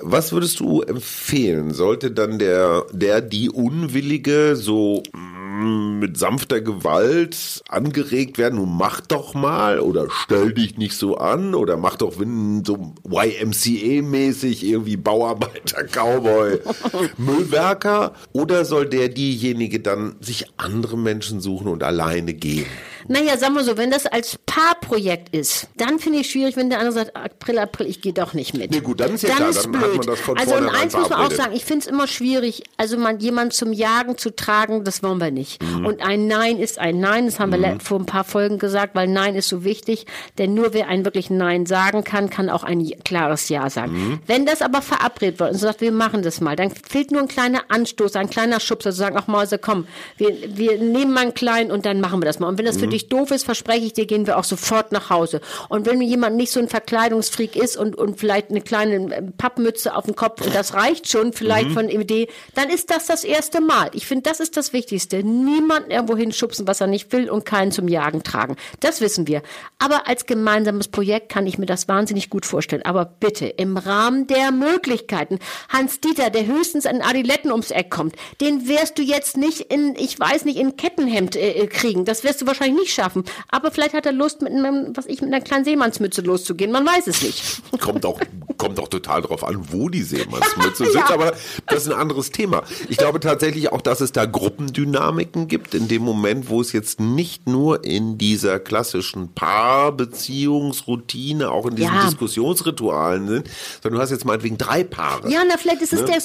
Was 0.00 0.32
würdest 0.32 0.58
du 0.58 0.82
empfehlen? 0.82 1.72
Sollte 1.72 2.10
dann 2.10 2.40
der, 2.40 2.84
der, 2.90 3.20
die 3.20 3.48
Unwillige 3.48 4.56
so 4.56 5.04
mm, 5.12 6.00
mit 6.00 6.18
sanfter 6.18 6.60
Gewalt 6.60 7.62
angeregt 7.68 8.36
werden? 8.36 8.56
Nun 8.56 8.76
mach 8.76 9.00
doch 9.00 9.34
mal 9.34 9.78
oder 9.78 10.08
stell 10.10 10.52
dich 10.52 10.78
nicht 10.78 10.96
so 10.96 11.16
an 11.16 11.54
oder 11.54 11.76
mach 11.76 11.96
doch 11.96 12.18
wenn 12.18 12.64
so 12.64 12.94
YMCA-mäßig 13.08 14.64
irgendwie 14.64 14.96
Bauarbeiter, 14.96 15.84
Cowboy, 15.92 16.58
Müllwerker? 17.16 18.14
Oder 18.32 18.64
soll 18.64 18.86
der 18.86 19.08
diejenige 19.08 19.78
dann 19.78 20.16
sich 20.20 20.46
andere 20.56 20.98
Menschen 20.98 21.40
suchen 21.40 21.68
und 21.68 21.84
alleine 21.84 22.34
gehen? 22.34 22.66
Naja, 23.08 23.36
sagen 23.36 23.54
wir 23.54 23.64
so, 23.64 23.76
wenn 23.76 23.90
das 23.90 24.06
als 24.06 24.38
Paarprojekt 24.46 25.34
ist, 25.34 25.68
dann 25.76 25.98
finde 25.98 26.20
ich 26.20 26.30
schwierig, 26.30 26.56
wenn 26.56 26.70
der 26.70 26.78
andere 26.78 26.94
sagt, 26.94 27.16
April, 27.16 27.58
April, 27.58 27.86
ich 27.86 28.00
gehe 28.00 28.12
doch 28.12 28.34
nicht 28.34 28.54
mit. 28.54 28.70
Nee, 28.70 28.80
gut, 28.80 29.00
dann 29.00 29.14
ist 29.14 29.22
ja 29.22 29.34
klar, 29.34 29.52
dann 29.52 29.80
hat 29.80 29.96
man 29.96 30.06
das 30.06 30.20
von 30.20 30.38
also 30.38 30.54
und 30.56 30.68
eins 30.68 30.94
muss 30.96 31.10
man 31.10 31.20
auch 31.20 31.30
sagen, 31.30 31.52
ich 31.54 31.64
finde 31.64 31.80
es 31.80 31.86
immer 31.86 32.06
schwierig, 32.06 32.62
also 32.76 32.96
man 32.96 33.18
jemand 33.18 33.52
zum 33.52 33.72
Jagen 33.72 34.16
zu 34.16 34.30
tragen, 34.34 34.84
das 34.84 35.02
wollen 35.02 35.18
wir 35.18 35.30
nicht. 35.30 35.62
Mhm. 35.62 35.86
Und 35.86 36.02
ein 36.02 36.26
Nein 36.26 36.58
ist 36.58 36.78
ein 36.78 37.00
Nein, 37.00 37.26
das 37.26 37.38
haben 37.40 37.52
wir 37.52 37.58
le- 37.58 37.78
vor 37.82 37.98
ein 37.98 38.06
paar 38.06 38.24
Folgen 38.24 38.58
gesagt, 38.58 38.94
weil 38.94 39.08
Nein 39.08 39.34
ist 39.34 39.48
so 39.48 39.64
wichtig, 39.64 40.06
denn 40.38 40.54
nur 40.54 40.72
wer 40.72 40.88
ein 40.88 41.04
wirklich 41.04 41.30
Nein 41.30 41.66
sagen 41.66 42.04
kann, 42.04 42.30
kann 42.30 42.48
auch 42.48 42.64
ein 42.64 42.84
klares 43.04 43.48
Ja 43.48 43.68
sagen. 43.70 43.92
Mhm. 43.92 44.18
Wenn 44.26 44.46
das 44.46 44.62
aber 44.62 44.82
verabredet 44.82 45.40
wird 45.40 45.52
und 45.52 45.58
sagt, 45.58 45.80
wir 45.80 45.92
machen 45.92 46.22
das 46.22 46.40
mal, 46.40 46.56
dann 46.56 46.70
fehlt 46.70 47.10
nur 47.10 47.20
ein 47.22 47.28
kleiner 47.28 47.62
Anstoß, 47.68 48.16
ein 48.16 48.30
kleiner 48.30 48.60
Schubser, 48.60 48.90
zu 48.90 48.96
sagen, 48.96 49.16
ach 49.18 49.26
Mäuse, 49.26 49.58
komm, 49.58 49.86
wir, 50.16 50.34
wir 50.56 50.78
nehmen 50.78 51.12
mal 51.12 51.20
einen 51.22 51.34
kleinen 51.34 51.70
und 51.70 51.86
dann 51.86 52.00
machen 52.00 52.20
wir 52.20 52.26
das 52.26 52.38
mal. 52.38 52.48
Und 52.48 52.58
wenn 52.58 52.66
das 52.66 52.76
für 52.76 52.86
dich 52.94 53.08
doof 53.08 53.30
ist, 53.30 53.44
verspreche 53.44 53.86
ich 53.86 53.92
dir, 53.92 54.06
gehen 54.06 54.26
wir 54.26 54.38
auch 54.38 54.44
sofort 54.44 54.92
nach 54.92 55.10
Hause. 55.10 55.40
Und 55.68 55.86
wenn 55.86 56.00
jemand 56.00 56.36
nicht 56.36 56.52
so 56.52 56.60
ein 56.60 56.68
Verkleidungsfreak 56.68 57.56
ist 57.56 57.76
und, 57.76 57.96
und 57.96 58.18
vielleicht 58.18 58.50
eine 58.50 58.60
kleine 58.62 59.14
äh, 59.14 59.22
Pappmütze 59.22 59.94
auf 59.94 60.06
dem 60.06 60.16
Kopf 60.16 60.40
und 60.44 60.54
das 60.54 60.74
reicht 60.74 61.08
schon 61.08 61.32
vielleicht 61.32 61.72
von 61.72 61.88
Idee, 61.88 62.28
dann 62.54 62.70
ist 62.70 62.90
das 62.90 63.06
das 63.06 63.24
erste 63.24 63.60
Mal. 63.60 63.90
Ich 63.92 64.06
finde, 64.06 64.22
das 64.22 64.40
ist 64.40 64.56
das 64.56 64.72
Wichtigste. 64.72 65.22
Niemanden 65.22 65.90
irgendwo 65.90 66.16
hinschubsen, 66.16 66.66
was 66.66 66.80
er 66.80 66.86
nicht 66.86 67.12
will 67.12 67.28
und 67.28 67.44
keinen 67.44 67.72
zum 67.72 67.88
Jagen 67.88 68.22
tragen. 68.22 68.56
Das 68.80 69.00
wissen 69.00 69.26
wir. 69.26 69.42
Aber 69.78 70.06
als 70.08 70.26
gemeinsames 70.26 70.88
Projekt 70.88 71.28
kann 71.30 71.46
ich 71.46 71.58
mir 71.58 71.66
das 71.66 71.88
wahnsinnig 71.88 72.30
gut 72.30 72.46
vorstellen. 72.46 72.82
Aber 72.84 73.04
bitte, 73.04 73.46
im 73.46 73.76
Rahmen 73.76 74.26
der 74.26 74.52
Möglichkeiten. 74.52 75.38
Hans 75.68 76.00
Dieter, 76.00 76.30
der 76.30 76.46
höchstens 76.46 76.84
in 76.84 77.02
Adiletten 77.02 77.50
ums 77.50 77.70
Eck 77.70 77.90
kommt, 77.90 78.16
den 78.40 78.68
wirst 78.68 78.98
du 78.98 79.02
jetzt 79.02 79.36
nicht 79.36 79.60
in, 79.72 79.94
ich 79.96 80.18
weiß 80.18 80.44
nicht, 80.44 80.58
in 80.58 80.76
Kettenhemd 80.76 81.36
äh, 81.36 81.52
äh, 81.52 81.66
kriegen. 81.66 82.04
Das 82.04 82.24
wirst 82.24 82.40
du 82.40 82.46
wahrscheinlich 82.46 82.80
nicht 82.80 82.83
schaffen. 82.92 83.24
Aber 83.50 83.70
vielleicht 83.70 83.94
hat 83.94 84.06
er 84.06 84.12
Lust, 84.12 84.42
mit 84.42 84.52
einem, 84.52 84.96
was 84.96 85.06
ich, 85.06 85.20
mit 85.20 85.32
einer 85.32 85.42
kleinen 85.42 85.64
Seemannsmütze 85.64 86.22
loszugehen. 86.22 86.72
Man 86.72 86.84
weiß 86.86 87.06
es 87.06 87.22
nicht. 87.22 87.62
Kommt 87.80 88.04
auch, 88.06 88.20
kommt 88.56 88.78
auch 88.80 88.88
total 88.88 89.22
drauf 89.22 89.44
an, 89.44 89.58
wo 89.72 89.88
die 89.88 90.02
Seemannsmütze 90.02 90.86
sitzt, 90.92 91.10
aber 91.10 91.32
das 91.66 91.86
ist 91.86 91.92
ein 91.92 91.98
anderes 91.98 92.30
Thema. 92.30 92.62
Ich 92.88 92.96
glaube 92.96 93.20
tatsächlich 93.20 93.72
auch, 93.72 93.80
dass 93.80 94.00
es 94.00 94.12
da 94.12 94.24
Gruppendynamiken 94.26 95.48
gibt, 95.48 95.74
in 95.74 95.88
dem 95.88 96.02
Moment, 96.02 96.48
wo 96.48 96.60
es 96.60 96.72
jetzt 96.72 97.00
nicht 97.00 97.48
nur 97.48 97.84
in 97.84 98.18
dieser 98.18 98.58
klassischen 98.60 99.32
Paarbeziehungsroutine, 99.34 101.50
auch 101.50 101.66
in 101.66 101.76
diesen 101.76 101.94
Ja. 101.94 102.04
Diskussionsritualen 102.04 103.28
sind, 103.28 103.48
sondern 103.82 103.98
du 103.98 104.02
hast 104.02 104.10
jetzt 104.10 104.24
meinetwegen 104.24 104.58
drei 104.58 104.84
Paare. 104.84 105.30
Ja, 105.30 105.40
na, 105.48 105.56
vielleicht 105.56 105.82
ist 105.82 105.92
es 105.92 106.04
der, 106.04 106.16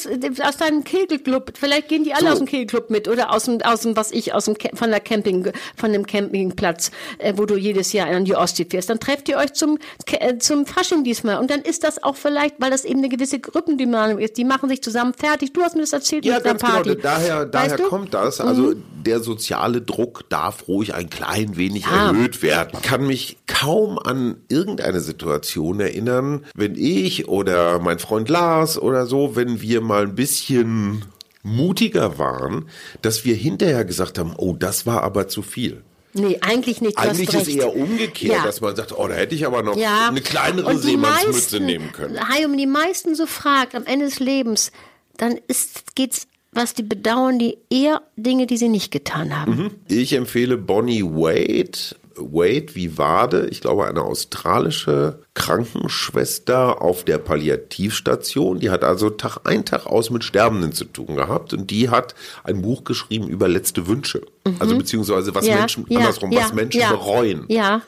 aus 0.47 0.57
deinem 0.57 0.83
Kegelclub. 0.83 1.53
Vielleicht 1.57 1.87
gehen 1.89 2.03
die 2.03 2.13
alle 2.13 2.25
So. 2.27 2.31
aus 2.33 2.37
dem 2.39 2.47
Kegelclub 2.47 2.89
mit 2.89 3.07
oder 3.07 3.31
aus 3.33 3.45
dem, 3.45 3.61
aus 3.61 3.81
dem, 3.81 3.95
was 3.95 4.11
ich, 4.11 4.33
aus 4.33 4.45
dem, 4.45 4.55
von 4.73 4.89
der 4.89 4.99
Camping, 4.99 5.51
von 5.75 5.93
dem 5.93 6.05
Campingplatz, 6.49 6.91
äh, 7.19 7.33
wo 7.37 7.45
du 7.45 7.55
jedes 7.55 7.93
Jahr 7.93 8.07
an 8.07 8.25
die 8.25 8.35
Ostsee 8.35 8.65
fährst. 8.69 8.89
Dann 8.89 8.99
trefft 8.99 9.29
ihr 9.29 9.37
euch 9.37 9.53
zum, 9.53 9.77
äh, 10.11 10.37
zum 10.37 10.65
Fasching 10.65 11.03
diesmal. 11.03 11.39
Und 11.39 11.49
dann 11.51 11.61
ist 11.61 11.83
das 11.83 12.01
auch 12.03 12.15
vielleicht, 12.15 12.55
weil 12.59 12.71
das 12.71 12.85
eben 12.85 12.99
eine 12.99 13.09
gewisse 13.09 13.39
Gruppendynamik 13.39 14.19
ist. 14.19 14.37
Die 14.37 14.43
machen 14.45 14.69
sich 14.69 14.81
zusammen 14.81 15.13
fertig. 15.13 15.53
Du 15.53 15.61
hast 15.61 15.75
mir 15.75 15.81
das 15.81 15.93
erzählt 15.93 16.25
Ja, 16.25 16.35
mit 16.35 16.45
der 16.45 16.53
ganz 16.55 16.61
Party. 16.63 16.89
genau. 16.91 17.01
Daher, 17.01 17.45
daher 17.45 17.69
Weißt 17.71 17.79
du? 17.79 17.83
Mhm. 17.83 17.89
kommt 17.89 18.13
das. 18.13 18.41
Also 18.41 18.73
der 19.05 19.19
soziale 19.21 19.81
Druck 19.81 20.29
darf 20.29 20.67
ruhig 20.67 20.93
ein 20.93 21.09
klein 21.09 21.55
wenig 21.57 21.85
Ja. 21.85 22.07
erhöht 22.09 22.41
werden. 22.41 22.71
Ich 22.73 22.81
kann 22.81 23.05
mich 23.07 23.37
kaum 23.47 23.97
an 23.99 24.37
irgendeine 24.49 24.99
Situation 24.99 25.79
erinnern, 25.79 26.45
wenn 26.55 26.75
ich 26.75 27.27
oder 27.27 27.79
mein 27.79 27.99
Freund 27.99 28.29
Lars 28.29 28.77
oder 28.77 29.05
so, 29.05 29.35
wenn 29.35 29.61
wir 29.61 29.81
mal 29.81 30.03
ein 30.03 30.15
bisschen 30.15 31.05
mutiger 31.41 32.17
waren, 32.17 32.65
dass 33.01 33.23
wir 33.25 33.33
hinterher 33.35 33.85
gesagt 33.85 34.19
haben, 34.19 34.33
oh, 34.37 34.53
das 34.53 34.85
war 34.85 35.03
aber 35.03 35.27
zu 35.29 35.41
viel. 35.41 35.83
Nee, 36.19 36.37
eigentlich 36.41 36.81
nicht. 36.81 36.97
Eigentlich 36.97 37.33
ist 37.33 37.47
eher 37.47 37.75
umgekehrt, 37.75 38.37
Ja. 38.37 38.43
dass 38.43 38.61
man 38.61 38.75
sagt, 38.75 38.97
oh, 38.97 39.07
da 39.07 39.15
hätte 39.15 39.35
ich 39.35 39.45
aber 39.45 39.63
noch 39.63 39.77
ja. 39.77 40.09
eine 40.09 40.21
kleinere 40.21 40.77
Seemannsmütze 40.77 41.59
nehmen 41.59 41.91
können. 41.91 42.19
Hey, 42.29 42.45
um 42.45 42.55
die 42.57 42.67
meisten 42.67 43.15
so 43.15 43.25
fragt 43.25 43.75
am 43.75 43.85
Ende 43.85 44.05
des 44.05 44.19
Lebens, 44.19 44.71
dann 45.17 45.39
ist, 45.47 45.95
geht's, 45.95 46.27
was 46.51 46.73
die 46.73 46.83
bedauern, 46.83 47.39
die 47.39 47.57
eher 47.69 48.01
Dinge, 48.15 48.47
die 48.47 48.57
sie 48.57 48.69
nicht 48.69 48.91
getan 48.91 49.39
haben. 49.39 49.71
Ich 49.87 50.13
empfehle 50.13 50.57
Bonnie 50.57 51.03
Wade, 51.03 51.77
Wade 52.19 52.75
wie 52.75 52.97
Wade, 52.97 53.47
ich 53.51 53.61
glaube 53.61 53.87
eine 53.87 54.03
australische 54.03 55.19
Krankenschwester 55.33 56.81
auf 56.81 57.03
der 57.03 57.17
Palliativstation. 57.17 58.59
Die 58.59 58.69
hat 58.69 58.83
also 58.83 59.09
Tag 59.09 59.39
ein, 59.45 59.65
Tag 59.65 59.85
aus 59.85 60.09
mit 60.09 60.23
Sterbenden 60.23 60.73
zu 60.73 60.85
tun 60.85 61.15
gehabt 61.15 61.53
und 61.53 61.69
die 61.71 61.89
hat 61.89 62.15
ein 62.43 62.61
Buch 62.61 62.83
geschrieben 62.83 63.27
über 63.27 63.47
letzte 63.47 63.87
Wünsche. 63.87 64.21
Also 64.59 64.77
beziehungsweise 64.77 65.33
was 65.35 65.45
Mhm. 65.45 65.49
Ja, 65.49 65.59
Menschen, 65.59 65.85
ja, 65.89 65.99
andersrum, 65.99 66.31
ja, 66.31 66.41
was 66.41 66.53
Menschen 66.53 66.81
bereuen. 66.89 67.45
Ja, 67.47 67.81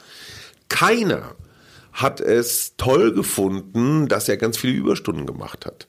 Keiner 0.69 1.35
hat 1.91 2.21
es 2.21 2.75
toll 2.77 3.13
gefunden, 3.13 4.07
dass 4.07 4.29
er 4.29 4.37
ganz 4.37 4.57
viele 4.57 4.73
Überstunden 4.73 5.25
gemacht 5.25 5.65
hat. 5.65 5.87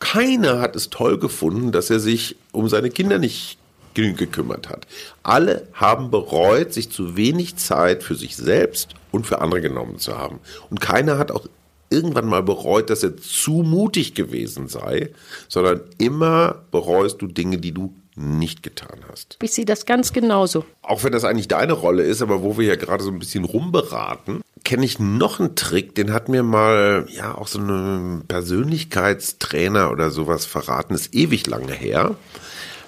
Keiner 0.00 0.60
hat 0.60 0.76
es 0.76 0.90
toll 0.90 1.18
gefunden, 1.18 1.72
dass 1.72 1.88
er 1.88 2.00
sich 2.00 2.36
um 2.52 2.68
seine 2.68 2.90
Kinder 2.90 3.18
nicht 3.18 3.58
gekümmert 3.94 4.68
hat. 4.68 4.86
Alle 5.22 5.68
haben 5.72 6.10
bereut, 6.10 6.72
sich 6.72 6.90
zu 6.90 7.16
wenig 7.16 7.56
Zeit 7.56 8.02
für 8.02 8.14
sich 8.14 8.36
selbst 8.36 8.94
und 9.10 9.26
für 9.26 9.40
andere 9.40 9.60
genommen 9.60 9.98
zu 9.98 10.18
haben. 10.18 10.40
Und 10.70 10.80
keiner 10.80 11.18
hat 11.18 11.30
auch 11.30 11.46
irgendwann 11.90 12.26
mal 12.26 12.42
bereut, 12.42 12.90
dass 12.90 13.02
er 13.02 13.16
zu 13.16 13.62
mutig 13.62 14.14
gewesen 14.14 14.68
sei, 14.68 15.10
sondern 15.48 15.80
immer 15.98 16.62
bereust 16.70 17.22
du 17.22 17.26
Dinge, 17.26 17.58
die 17.58 17.72
du 17.72 17.94
nicht 18.16 18.62
getan 18.62 19.00
hast 19.10 19.38
ich 19.42 19.52
sehe 19.52 19.64
das 19.64 19.86
ganz 19.86 20.12
genauso. 20.12 20.64
auch 20.82 21.02
wenn 21.02 21.12
das 21.12 21.24
eigentlich 21.24 21.48
deine 21.48 21.72
Rolle 21.72 22.04
ist, 22.04 22.22
aber 22.22 22.42
wo 22.42 22.56
wir 22.56 22.66
ja 22.66 22.76
gerade 22.76 23.02
so 23.02 23.10
ein 23.10 23.18
bisschen 23.18 23.44
rumberaten, 23.44 24.42
kenne 24.64 24.84
ich 24.84 24.98
noch 24.98 25.40
einen 25.40 25.56
Trick, 25.56 25.94
den 25.94 26.12
hat 26.12 26.28
mir 26.28 26.42
mal, 26.42 27.06
ja, 27.10 27.34
auch 27.34 27.48
so 27.48 27.58
ein 27.58 28.24
Persönlichkeitstrainer 28.26 29.90
oder 29.90 30.10
sowas 30.10 30.46
verraten, 30.46 30.94
ist 30.94 31.14
ewig 31.14 31.46
lange 31.46 31.72
her. 31.72 32.16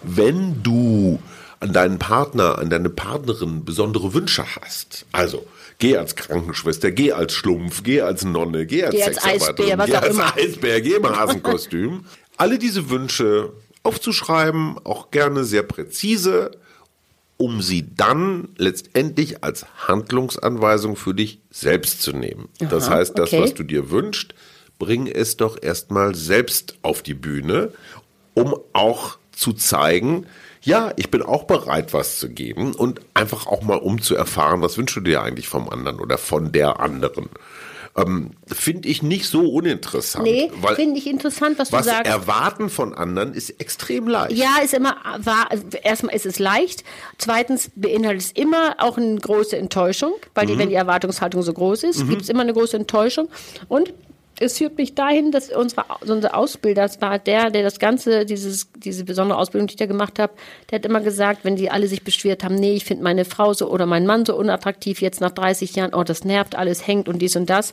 Wenn 0.07 0.63
du 0.63 1.19
an 1.61 1.73
deinen 1.73 1.99
Partner, 1.99 2.59
an 2.59 2.71
deine 2.71 2.91
Partnerin 2.91 3.65
besondere 3.65 4.15
Wünsche 4.15 4.45
hast, 4.61 5.05
also 5.13 5.47
geh 5.79 5.97
als 5.97 6.15
Krankenschwester, 6.17 6.91
geh 6.91 7.13
als 7.13 7.35
Schlumpf, 7.35 7.83
geh 7.83 8.03
als 8.03 8.25
Nonne, 8.25 8.67
geh 8.67 8.85
als 8.85 8.95
Geh 8.95 9.03
als 9.03 9.25
Eisbär, 9.25 9.79
was 9.79 9.87
geh 9.87 9.97
auch 9.97 10.03
als 10.03 10.15
immer. 10.15 10.37
Eisbär, 10.37 10.81
geh 10.81 10.95
im 10.95 11.09
Hasenkostüm. 11.09 12.05
Alle 12.37 12.59
diese 12.59 12.91
Wünsche 12.91 13.53
aufzuschreiben, 13.83 14.77
auch 14.85 15.11
gerne 15.11 15.45
sehr 15.45 15.63
präzise, 15.63 16.53
um 17.37 17.61
sie 17.63 17.87
dann 17.97 18.49
letztendlich 18.57 19.43
als 19.45 19.67
Handlungsanweisung 19.87 20.97
für 20.97 21.15
dich 21.15 21.41
selbst 21.51 22.03
zu 22.03 22.13
nehmen. 22.13 22.49
das 22.59 22.89
Aha, 22.89 22.97
heißt, 22.97 23.19
das, 23.19 23.33
okay. 23.33 23.43
was 23.43 23.55
du 23.55 23.63
dir 23.63 23.91
wünschst, 23.91 24.35
bring 24.79 25.07
es 25.07 25.37
doch 25.37 25.61
erstmal 25.63 26.15
selbst 26.15 26.79
auf 26.83 27.03
die 27.03 27.15
Bühne, 27.15 27.73
um 28.35 28.55
auch 28.73 29.19
zu 29.37 29.53
zeigen, 29.53 30.27
ja, 30.63 30.93
ich 30.97 31.11
bin 31.11 31.23
auch 31.23 31.45
bereit, 31.45 31.93
was 31.93 32.19
zu 32.19 32.29
geben 32.29 32.75
und 32.75 33.01
einfach 33.15 33.47
auch 33.47 33.63
mal 33.63 33.77
um 33.77 34.03
zu 34.03 34.17
erfahren, 34.17 34.63
was 34.63 34.77
wünschst 34.77 34.97
du 34.97 35.01
dir 35.01 35.23
eigentlich 35.23 35.47
vom 35.47 35.69
anderen 35.69 36.01
oder 36.01 36.19
von 36.19 36.51
der 36.51 36.81
anderen. 36.81 37.29
Ähm, 37.97 38.33
Finde 38.47 38.89
ich 38.89 39.03
nicht 39.03 39.27
so 39.27 39.49
uninteressant. 39.49 40.25
Nee, 40.25 40.51
finde 40.75 40.99
ich 40.99 41.07
interessant, 41.07 41.59
was, 41.59 41.73
was 41.73 41.85
du 41.85 41.91
sagst. 41.93 42.11
erwarten 42.11 42.69
von 42.69 42.95
anderen 42.95 43.33
ist 43.33 43.51
extrem 43.61 44.07
leicht. 44.07 44.37
Ja, 44.37 44.57
ist 44.63 44.75
immer, 44.75 44.97
war, 45.19 45.49
erstmal 45.83 46.15
ist 46.15 46.27
es 46.27 46.39
leicht. 46.39 46.85
Zweitens 47.17 47.71
beinhaltet 47.75 48.23
es 48.23 48.33
immer 48.33 48.75
auch 48.79 48.99
eine 48.99 49.17
große 49.17 49.57
Enttäuschung, 49.57 50.13
weil 50.35 50.47
die, 50.47 50.59
wenn 50.59 50.69
die 50.69 50.75
Erwartungshaltung 50.75 51.43
so 51.43 51.53
groß 51.53 51.85
ist, 51.85 52.07
gibt 52.09 52.23
es 52.23 52.29
immer 52.29 52.43
eine 52.43 52.53
große 52.53 52.77
Enttäuschung. 52.77 53.29
Und 53.69 53.95
es 54.39 54.59
führt 54.59 54.77
mich 54.77 54.95
dahin, 54.95 55.33
dass 55.33 55.51
unsere, 55.51 55.85
unser 56.07 56.37
Ausbilder, 56.37 56.83
das 56.83 57.01
war 57.01 57.19
der, 57.19 57.51
der 57.51 57.63
das 57.63 57.79
Ganze, 57.79 58.27
dieses, 58.27 58.71
diese 58.77 59.05
besondere 59.05 59.39
Ausbildung, 59.39 59.67
die 59.67 59.73
ich 59.73 59.79
da 59.79 59.87
gemacht 59.87 60.19
habe, 60.19 60.35
der 60.71 60.79
hat 60.79 60.87
immer 60.87 61.01
gesagt, 61.01 61.45
wenn 61.45 61.57
die 61.57 61.71
alle 61.71 61.89
sich 61.89 62.03
beschwert 62.03 62.45
haben, 62.45 62.55
nee, 62.55 62.75
ich 62.75 62.85
finde 62.85 63.03
meine 63.03 63.25
Frau 63.25 63.55
so 63.55 63.71
oder 63.71 63.87
mein 63.87 64.07
Mann 64.07 64.27
so 64.27 64.37
unattraktiv, 64.37 65.01
jetzt 65.01 65.21
nach 65.21 65.31
30 65.31 65.75
Jahren, 65.75 65.95
oh, 65.95 66.05
das 66.05 66.25
nervt, 66.25 66.55
alles 66.55 66.87
hängt 66.87 67.09
und 67.09 67.21
dies 67.21 67.37
und 67.37 67.49
das, 67.49 67.73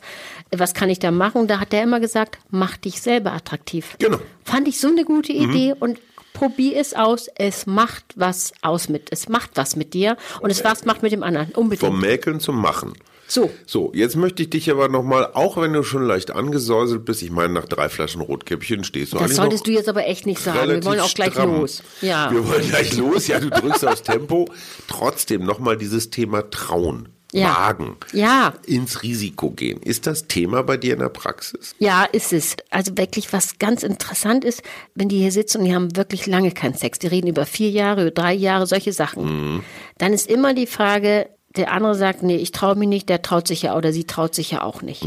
was 0.56 0.74
kann 0.74 0.90
ich 0.90 1.00
da 1.00 1.12
machen? 1.12 1.48
Da 1.48 1.60
hat 1.60 1.74
der 1.74 1.84
immer 1.84 2.00
gesagt, 2.00 2.38
mach 2.50 2.78
dich 2.78 3.02
selber 3.02 3.34
attraktiv. 3.34 3.96
Genau. 4.00 4.20
Fand 4.46 4.68
ich 4.68 4.80
so 4.80 4.88
eine 4.88 5.04
gute 5.04 5.34
Idee 5.34 5.74
und 5.78 6.00
probier 6.34 6.78
es 6.78 6.94
aus. 6.94 7.30
Es 7.36 7.66
macht 7.66 8.06
was 8.16 8.54
aus 8.62 8.90
mit, 8.90 9.10
es 9.12 9.30
macht 9.30 9.52
was 9.56 9.76
mit 9.76 9.94
dir 9.94 10.18
und 10.42 10.50
es 10.50 10.64
was 10.64 10.86
macht 10.86 11.04
mit 11.04 11.12
dem 11.12 11.24
anderen. 11.24 11.52
Unbedingt. 11.52 11.92
Vom 11.92 12.00
Mäkeln 12.00 12.40
zum 12.40 12.60
Machen. 12.60 12.94
So. 13.34 13.50
So, 13.66 13.92
jetzt 13.96 14.16
möchte 14.16 14.44
ich 14.44 14.52
dich 14.52 14.70
aber 14.70 14.90
nochmal, 14.90 15.32
auch 15.34 15.58
wenn 15.58 15.74
du 15.74 15.82
schon 15.82 16.04
leicht 16.06 16.30
angesäuselt 16.30 17.04
bist, 17.04 17.24
ich 17.24 17.32
meine, 17.32 17.52
nach 17.52 17.66
drei 17.66 17.90
Flaschen 17.90 18.22
Rotkäppchen 18.22 18.84
stehst 18.84 19.14
du 19.14 19.18
Das 19.18 19.36
solltest 19.36 19.66
du 19.66 19.72
jetzt 19.72 19.90
aber 19.90 20.06
echt 20.06 20.28
nicht 20.28 20.40
sagen. 20.40 20.70
Wir 20.70 20.86
wollen 20.86 21.00
auch 21.00 21.12
gleich 21.12 21.32
stramm. 21.34 21.56
los. 21.56 21.82
Ja. 22.02 22.32
Wir 22.32 22.48
wollen 22.48 22.70
gleich 22.70 22.96
los, 22.96 23.26
ja, 23.26 23.40
du 23.40 23.50
drückst 23.50 23.88
aufs 23.88 24.04
Tempo. 24.04 24.48
Trotzdem 24.88 25.46
nochmal 25.46 25.78
dieses 25.78 26.12
Thema 26.12 26.48
Trauen. 26.52 27.10
Ja. 27.32 27.56
Wagen. 27.56 27.98
Ja. 28.12 28.54
Ins 28.68 29.02
Risiko 29.02 29.50
gehen. 29.50 29.82
Ist 29.82 30.06
das 30.06 30.28
Thema 30.28 30.62
bei 30.62 30.78
dir 30.78 30.94
in 30.94 31.00
der 31.00 31.10
Praxis? 31.10 31.74
Ja, 31.80 32.04
ist 32.04 32.32
es. 32.32 32.56
Also 32.70 32.96
wirklich, 32.96 33.34
was 33.34 33.58
ganz 33.58 33.82
interessant 33.82 34.46
ist, 34.46 34.62
wenn 34.94 35.10
die 35.10 35.18
hier 35.18 35.32
sitzen 35.32 35.58
und 35.62 35.66
die 35.66 35.74
haben 35.74 35.96
wirklich 35.98 36.28
lange 36.28 36.52
keinen 36.52 36.76
Sex, 36.76 37.00
die 37.00 37.08
reden 37.08 37.26
über 37.30 37.48
vier 37.48 37.72
Jahre, 37.72 38.04
über 38.04 38.12
drei 38.12 38.36
Jahre, 38.36 38.68
solche 38.68 38.94
Sachen, 38.94 39.64
dann 39.98 40.14
ist 40.14 40.30
immer 40.30 40.54
die 40.54 40.68
Frage, 40.68 41.28
der 41.56 41.72
andere 41.72 41.96
sagt, 41.96 42.24
nee, 42.24 42.38
ich 42.38 42.52
traue 42.52 42.76
mich 42.76 42.90
nicht, 42.90 43.10
der 43.10 43.22
traut 43.22 43.48
sich 43.48 43.62
ja 43.64 43.76
oder 43.78 43.94
sie 43.94 44.06
traut 44.06 44.34
sich 44.34 44.52
ja 44.52 44.64
auch 44.64 44.82
nicht. 44.82 45.04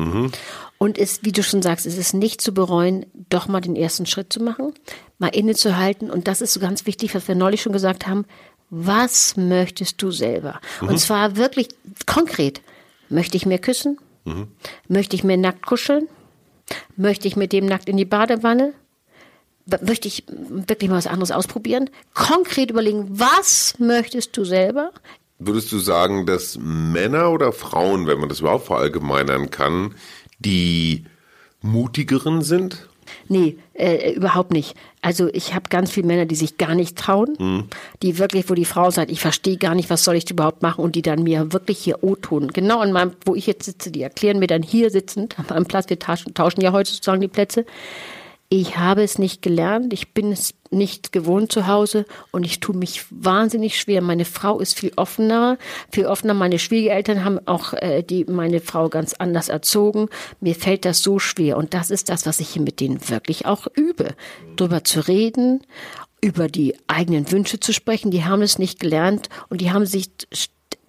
Und 0.79 0.99
ist, 0.99 1.25
wie 1.25 1.33
du 1.33 1.43
schon 1.43 1.63
sagst, 1.63 1.87
es 1.87 1.97
ist 1.97 2.15
nicht 2.15 2.41
zu 2.41 2.53
bereuen, 2.53 3.07
doch 3.31 3.49
mal 3.49 3.61
den 3.61 3.77
ersten 3.77 4.07
Schritt 4.07 4.33
zu 4.33 4.43
machen, 4.43 4.75
mal 5.19 5.29
innezuhalten. 5.29 6.11
Und 6.11 6.29
das 6.29 6.41
ist 6.41 6.53
so 6.53 6.61
ganz 6.61 6.87
wichtig, 6.87 7.15
was 7.15 7.27
wir 7.29 7.35
neulich 7.35 7.63
schon 7.63 7.73
gesagt 7.73 8.07
haben. 8.07 8.25
Was 8.71 9.37
möchtest 9.37 10.03
du 10.03 10.11
selber? 10.11 10.61
Und 10.81 10.99
zwar 10.99 11.37
wirklich 11.37 11.69
konkret. 12.07 12.61
Möchte 13.09 13.37
ich 13.37 13.47
mehr 13.47 13.59
küssen? 13.59 13.99
Möchte 14.89 15.17
ich 15.17 15.25
mehr 15.25 15.37
nackt 15.37 15.65
kuscheln? 15.65 16.09
Möchte 16.97 17.29
ich 17.29 17.37
mit 17.37 17.53
dem 17.53 17.67
nackt 17.67 17.89
in 17.89 17.97
die 17.97 18.05
Badewanne? 18.05 18.73
Möchte 19.83 20.09
ich 20.09 20.25
wirklich 20.29 20.91
mal 20.91 20.97
was 20.97 21.07
anderes 21.07 21.31
ausprobieren? 21.31 21.91
Konkret 22.15 22.71
überlegen, 22.71 23.07
was 23.09 23.77
möchtest 23.79 24.37
du 24.37 24.45
selber? 24.45 24.93
Würdest 25.39 25.71
du 25.73 25.79
sagen, 25.79 26.27
dass 26.27 26.59
Männer 26.59 27.31
oder 27.31 27.53
Frauen, 27.53 28.07
wenn 28.07 28.19
man 28.19 28.29
das 28.29 28.41
überhaupt 28.41 28.67
verallgemeinern 28.67 29.51
kann, 29.51 29.95
die 30.39 31.05
mutigeren 31.61 32.43
sind? 32.43 32.89
Nee, 33.29 33.57
äh, 33.75 34.13
überhaupt 34.13 34.53
nicht. 34.53 34.75
Also 35.03 35.29
ich 35.33 35.55
habe 35.55 35.69
ganz 35.69 35.91
viele 35.91 36.07
Männer, 36.07 36.27
die 36.27 36.35
sich 36.35 36.59
gar 36.59 36.75
nicht 36.75 36.97
trauen, 36.97 37.69
die 38.03 38.19
wirklich, 38.19 38.49
wo 38.51 38.55
die 38.55 38.65
Frau 38.65 38.91
sagt, 38.91 39.11
ich 39.11 39.21
verstehe 39.21 39.57
gar 39.57 39.75
nicht, 39.75 39.91
was 39.91 40.05
soll 40.05 40.17
ich 40.17 40.31
überhaupt 40.31 40.63
machen 40.63 40.83
und 40.83 40.95
die 40.97 41.03
dann 41.03 41.23
mir 41.23 41.53
wirklich 41.53 41.79
hier 41.79 42.03
O-tun. 42.03 42.49
Genau 42.49 42.81
an 42.81 42.93
meinem, 42.93 43.13
wo 43.25 43.35
ich 43.35 43.47
jetzt 43.47 43.65
sitze, 43.65 43.91
die 43.91 44.03
erklären 44.03 44.39
mir 44.39 44.47
dann 44.47 44.63
hier 44.63 44.91
sitzend, 44.91 45.37
meinem 45.51 45.67
Platz, 45.67 45.89
wir 45.89 45.99
tauschen, 45.99 46.35
tauschen 46.35 46.61
ja 46.61 46.73
heute 46.73 46.91
sozusagen 46.91 47.21
die 47.21 47.29
Plätze, 47.29 47.65
ich 48.49 48.79
habe 48.79 49.03
es 49.03 49.19
nicht 49.19 49.43
gelernt, 49.43 49.93
ich 49.93 50.15
bin 50.15 50.31
es 50.31 50.55
nicht 50.71 51.13
gewohnt 51.13 51.51
zu 51.51 51.67
Hause 51.67 52.07
und 52.31 52.45
ich 52.45 52.61
tue 52.61 52.77
mich 52.77 53.05
wahnsinnig 53.11 53.79
schwer. 53.79 54.01
Meine 54.03 54.25
Frau 54.25 54.61
ist 54.61 54.79
viel 54.79 54.93
offener, 54.97 55.59
viel 55.91 56.07
offener. 56.07 56.35
Meine 56.35 56.59
Schwiegereltern 56.59 57.25
haben 57.25 57.41
auch 57.47 57.73
äh, 57.73 58.03
die 58.03 58.25
meine 58.25 58.61
Frau 58.61 58.89
ganz 58.89 59.15
anders 59.15 59.49
erzogen. 59.49 60.09
Mir 60.41 60.55
fällt 60.55 60.85
das 60.85 61.03
so 61.03 61.19
schwer 61.19 61.57
und 61.57 61.75
das 61.75 61.91
ist 61.91 62.09
das, 62.09 62.27
was 62.27 62.41
ich 62.41 62.51
hier 62.51 62.63
mit 62.63 62.81
denen 62.81 63.09
wirklich 63.09 63.47
auch 63.47 63.67
übe, 63.75 64.15
drüber 64.57 64.85
zu 64.85 65.07
reden, 65.07 65.63
über 66.21 66.49
die 66.49 66.77
eigenen 66.87 67.31
Wünsche 67.33 67.59
zu 67.59 67.73
sprechen. 67.73 68.11
Die 68.11 68.25
haben 68.25 68.43
es 68.43 68.59
nicht 68.59 68.79
gelernt 68.79 69.29
und 69.49 69.61
die 69.61 69.73
haben 69.73 69.87
sich, 69.87 70.11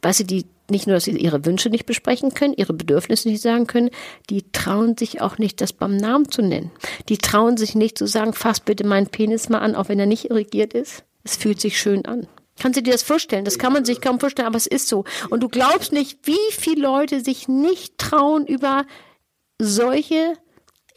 weißt 0.02 0.22
du, 0.22 0.24
die 0.26 0.46
nicht 0.70 0.88
nur, 0.88 0.96
dass 0.96 1.06
sie 1.06 1.12
ihre 1.12 1.46
Wünsche 1.46 1.70
nicht 1.70 1.86
besprechen 1.86 2.34
können, 2.34 2.54
ihre 2.54 2.74
Bedürfnisse 2.74 3.30
nicht 3.30 3.42
sagen 3.42 3.68
können, 3.68 3.90
die 4.30 4.52
trauen 4.52 4.98
sich 4.98 5.22
auch 5.22 5.38
nicht, 5.38 5.62
das 5.62 5.74
beim 5.74 5.98
Namen 5.98 6.30
zu 6.30 6.42
nennen. 6.42 6.72
Die 7.10 7.18
trauen 7.18 7.58
sich 7.58 7.76
nicht 7.76 7.98
zu 7.98 8.08
sagen, 8.08 8.34
fass 8.34 8.60
bitte 8.60 8.86
meinen 8.86 9.08
Penis 9.08 9.50
mal 9.50 9.60
an, 9.60 9.76
auch 9.76 9.90
wenn 9.90 10.00
er 10.00 10.06
nicht 10.06 10.30
irrigiert 10.30 10.74
ist. 10.74 11.04
Es 11.24 11.38
fühlt 11.38 11.62
sich 11.62 11.80
schön 11.80 12.06
an. 12.06 12.28
Kannst 12.60 12.78
du 12.78 12.84
dir 12.84 12.92
das 12.92 13.04
vorstellen? 13.04 13.46
Das 13.46 13.60
kann 13.60 13.74
man 13.74 13.86
sich 13.86 14.02
kaum 14.02 14.20
vorstellen, 14.20 14.48
aber 14.48 14.58
es 14.58 14.68
ist 14.68 14.88
so. 14.88 15.04
Und 15.30 15.42
du 15.42 15.50
glaubst 15.50 15.92
nicht, 15.92 16.20
wie 16.24 16.52
viele 16.52 16.82
Leute 16.82 17.22
sich 17.22 17.48
nicht 17.48 17.98
trauen, 17.98 18.48
über 18.48 18.86
solche 19.60 20.34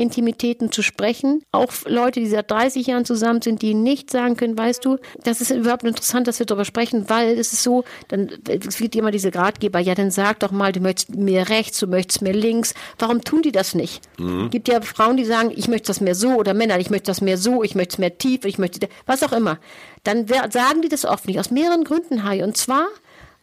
Intimitäten 0.00 0.72
zu 0.72 0.82
sprechen. 0.82 1.42
Auch 1.52 1.72
Leute, 1.86 2.20
die 2.20 2.26
seit 2.26 2.50
30 2.50 2.86
Jahren 2.86 3.04
zusammen 3.04 3.42
sind, 3.42 3.62
die 3.62 3.74
nicht 3.74 4.10
sagen 4.10 4.36
können, 4.36 4.56
weißt 4.56 4.84
du, 4.84 4.98
das 5.22 5.40
ist 5.40 5.50
überhaupt 5.50 5.84
interessant, 5.84 6.26
dass 6.26 6.38
wir 6.38 6.46
darüber 6.46 6.64
sprechen, 6.64 7.08
weil 7.08 7.38
es 7.38 7.52
ist 7.52 7.62
so, 7.62 7.84
dann 8.08 8.30
es 8.48 8.80
wird 8.80 8.96
immer 8.96 9.10
diese 9.10 9.34
Ratgeber, 9.34 9.78
ja, 9.78 9.94
dann 9.94 10.10
sag 10.10 10.40
doch 10.40 10.50
mal, 10.50 10.72
du 10.72 10.80
möchtest 10.80 11.14
mehr 11.14 11.48
rechts, 11.48 11.78
du 11.78 11.86
möchtest 11.86 12.22
mehr 12.22 12.34
links. 12.34 12.74
Warum 12.98 13.22
tun 13.22 13.42
die 13.42 13.52
das 13.52 13.74
nicht? 13.74 14.02
Mhm. 14.18 14.50
Gibt 14.50 14.68
ja 14.68 14.80
Frauen, 14.80 15.16
die 15.16 15.24
sagen, 15.24 15.52
ich 15.54 15.68
möchte 15.68 15.88
das 15.88 16.00
mehr 16.00 16.14
so 16.14 16.30
oder 16.34 16.54
Männer, 16.54 16.78
ich 16.78 16.90
möchte 16.90 17.06
das 17.06 17.20
mehr 17.20 17.38
so, 17.38 17.62
ich 17.62 17.74
möchte 17.74 17.94
es 17.94 17.98
mehr 17.98 18.16
tief, 18.18 18.44
ich 18.44 18.58
möchte, 18.58 18.88
was 19.06 19.22
auch 19.22 19.32
immer. 19.32 19.58
Dann 20.04 20.26
sagen 20.26 20.82
die 20.82 20.88
das 20.88 21.04
oft 21.04 21.26
nicht, 21.26 21.38
aus 21.38 21.50
mehreren 21.50 21.84
Gründen, 21.84 22.24
Hai. 22.24 22.42
Und 22.42 22.56
zwar, 22.56 22.88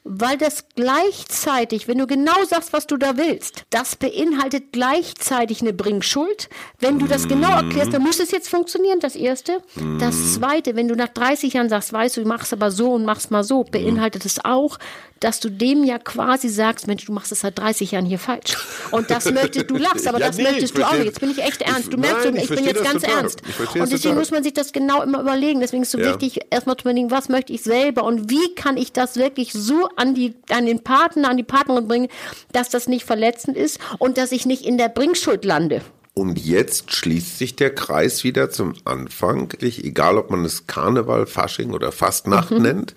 weil 0.09 0.37
das 0.37 0.65
gleichzeitig, 0.75 1.87
wenn 1.87 1.97
du 1.97 2.07
genau 2.07 2.43
sagst, 2.49 2.73
was 2.73 2.87
du 2.87 2.97
da 2.97 3.17
willst, 3.17 3.63
das 3.69 3.95
beinhaltet 3.95 4.71
gleichzeitig 4.71 5.61
eine 5.61 5.73
Bringschuld. 5.73 6.49
Wenn 6.79 6.99
du 6.99 7.07
das 7.07 7.27
genau 7.27 7.49
erklärst, 7.49 7.93
dann 7.93 8.03
muss 8.03 8.19
es 8.19 8.31
jetzt 8.31 8.49
funktionieren, 8.49 8.99
das 8.99 9.15
Erste. 9.15 9.61
Das 9.99 10.35
Zweite, 10.35 10.75
wenn 10.75 10.87
du 10.87 10.95
nach 10.95 11.09
30 11.09 11.53
Jahren 11.53 11.69
sagst, 11.69 11.91
weißt 11.91 12.17
du, 12.17 12.21
du 12.21 12.27
machst 12.27 12.53
aber 12.53 12.71
so 12.71 12.93
und 12.93 13.05
machst 13.05 13.31
mal 13.31 13.43
so, 13.43 13.63
beinhaltet 13.63 14.25
es 14.25 14.43
auch, 14.43 14.77
dass 15.19 15.39
du 15.39 15.49
dem 15.49 15.83
ja 15.83 15.99
quasi 15.99 16.49
sagst, 16.49 16.87
Mensch, 16.87 17.05
du 17.05 17.11
machst 17.11 17.31
es 17.31 17.41
seit 17.41 17.57
30 17.57 17.91
Jahren 17.91 18.05
hier 18.05 18.19
falsch. 18.19 18.57
Und 18.91 19.09
das 19.09 19.25
möchtest, 19.31 19.69
du 19.69 19.77
lachst, 19.77 20.07
aber 20.07 20.19
ja, 20.19 20.27
das 20.27 20.37
nee, 20.37 20.43
möchtest 20.43 20.77
du 20.77 20.83
auch 20.83 20.93
nicht. 20.93 21.05
Jetzt 21.05 21.19
bin 21.19 21.31
ich 21.31 21.39
echt 21.39 21.61
ernst. 21.61 21.91
Du 21.91 21.97
merkst, 21.97 22.25
nein, 22.25 22.35
ich, 22.35 22.43
ich 22.43 22.49
bin 22.49 22.65
jetzt 22.65 22.83
ganz 22.83 23.01
total. 23.03 23.17
ernst. 23.17 23.41
Und 23.75 23.91
deswegen 23.91 24.15
muss 24.15 24.31
man 24.31 24.43
sich 24.43 24.53
das 24.53 24.71
genau 24.71 25.01
immer 25.01 25.21
überlegen. 25.21 25.59
Deswegen 25.59 25.83
ist 25.83 25.89
es 25.89 25.91
so 25.93 25.99
ja. 25.99 26.11
wichtig, 26.11 26.45
erstmal 26.49 26.77
zu 26.77 26.83
überlegen, 26.83 27.11
was 27.11 27.29
möchte 27.29 27.53
ich 27.53 27.63
selber 27.63 28.03
und 28.03 28.29
wie 28.29 28.55
kann 28.55 28.77
ich 28.77 28.91
das 28.93 29.15
wirklich 29.15 29.53
so 29.53 29.89
an 29.95 30.13
die, 30.13 30.35
an 30.49 30.65
den 30.65 30.83
Partner, 30.83 31.29
an 31.29 31.37
die 31.37 31.43
Partnerin 31.43 31.87
bringen, 31.87 32.07
dass 32.51 32.69
das 32.69 32.87
nicht 32.87 33.05
verletzend 33.05 33.57
ist 33.57 33.79
und 33.99 34.17
dass 34.17 34.31
ich 34.31 34.45
nicht 34.45 34.65
in 34.65 34.77
der 34.77 34.89
Bringschuld 34.89 35.45
lande. 35.45 35.81
Und 36.17 36.43
jetzt 36.43 36.95
schließt 36.95 37.37
sich 37.37 37.55
der 37.55 37.75
Kreis 37.75 38.23
wieder 38.23 38.49
zum 38.49 38.73
Anfang, 38.85 39.53
egal 39.61 40.17
ob 40.17 40.31
man 40.31 40.45
es 40.45 40.65
Karneval, 40.65 41.27
Fasching 41.27 41.73
oder 41.73 41.91
Fastnacht 41.91 42.49
mhm. 42.49 42.61
nennt. 42.63 42.95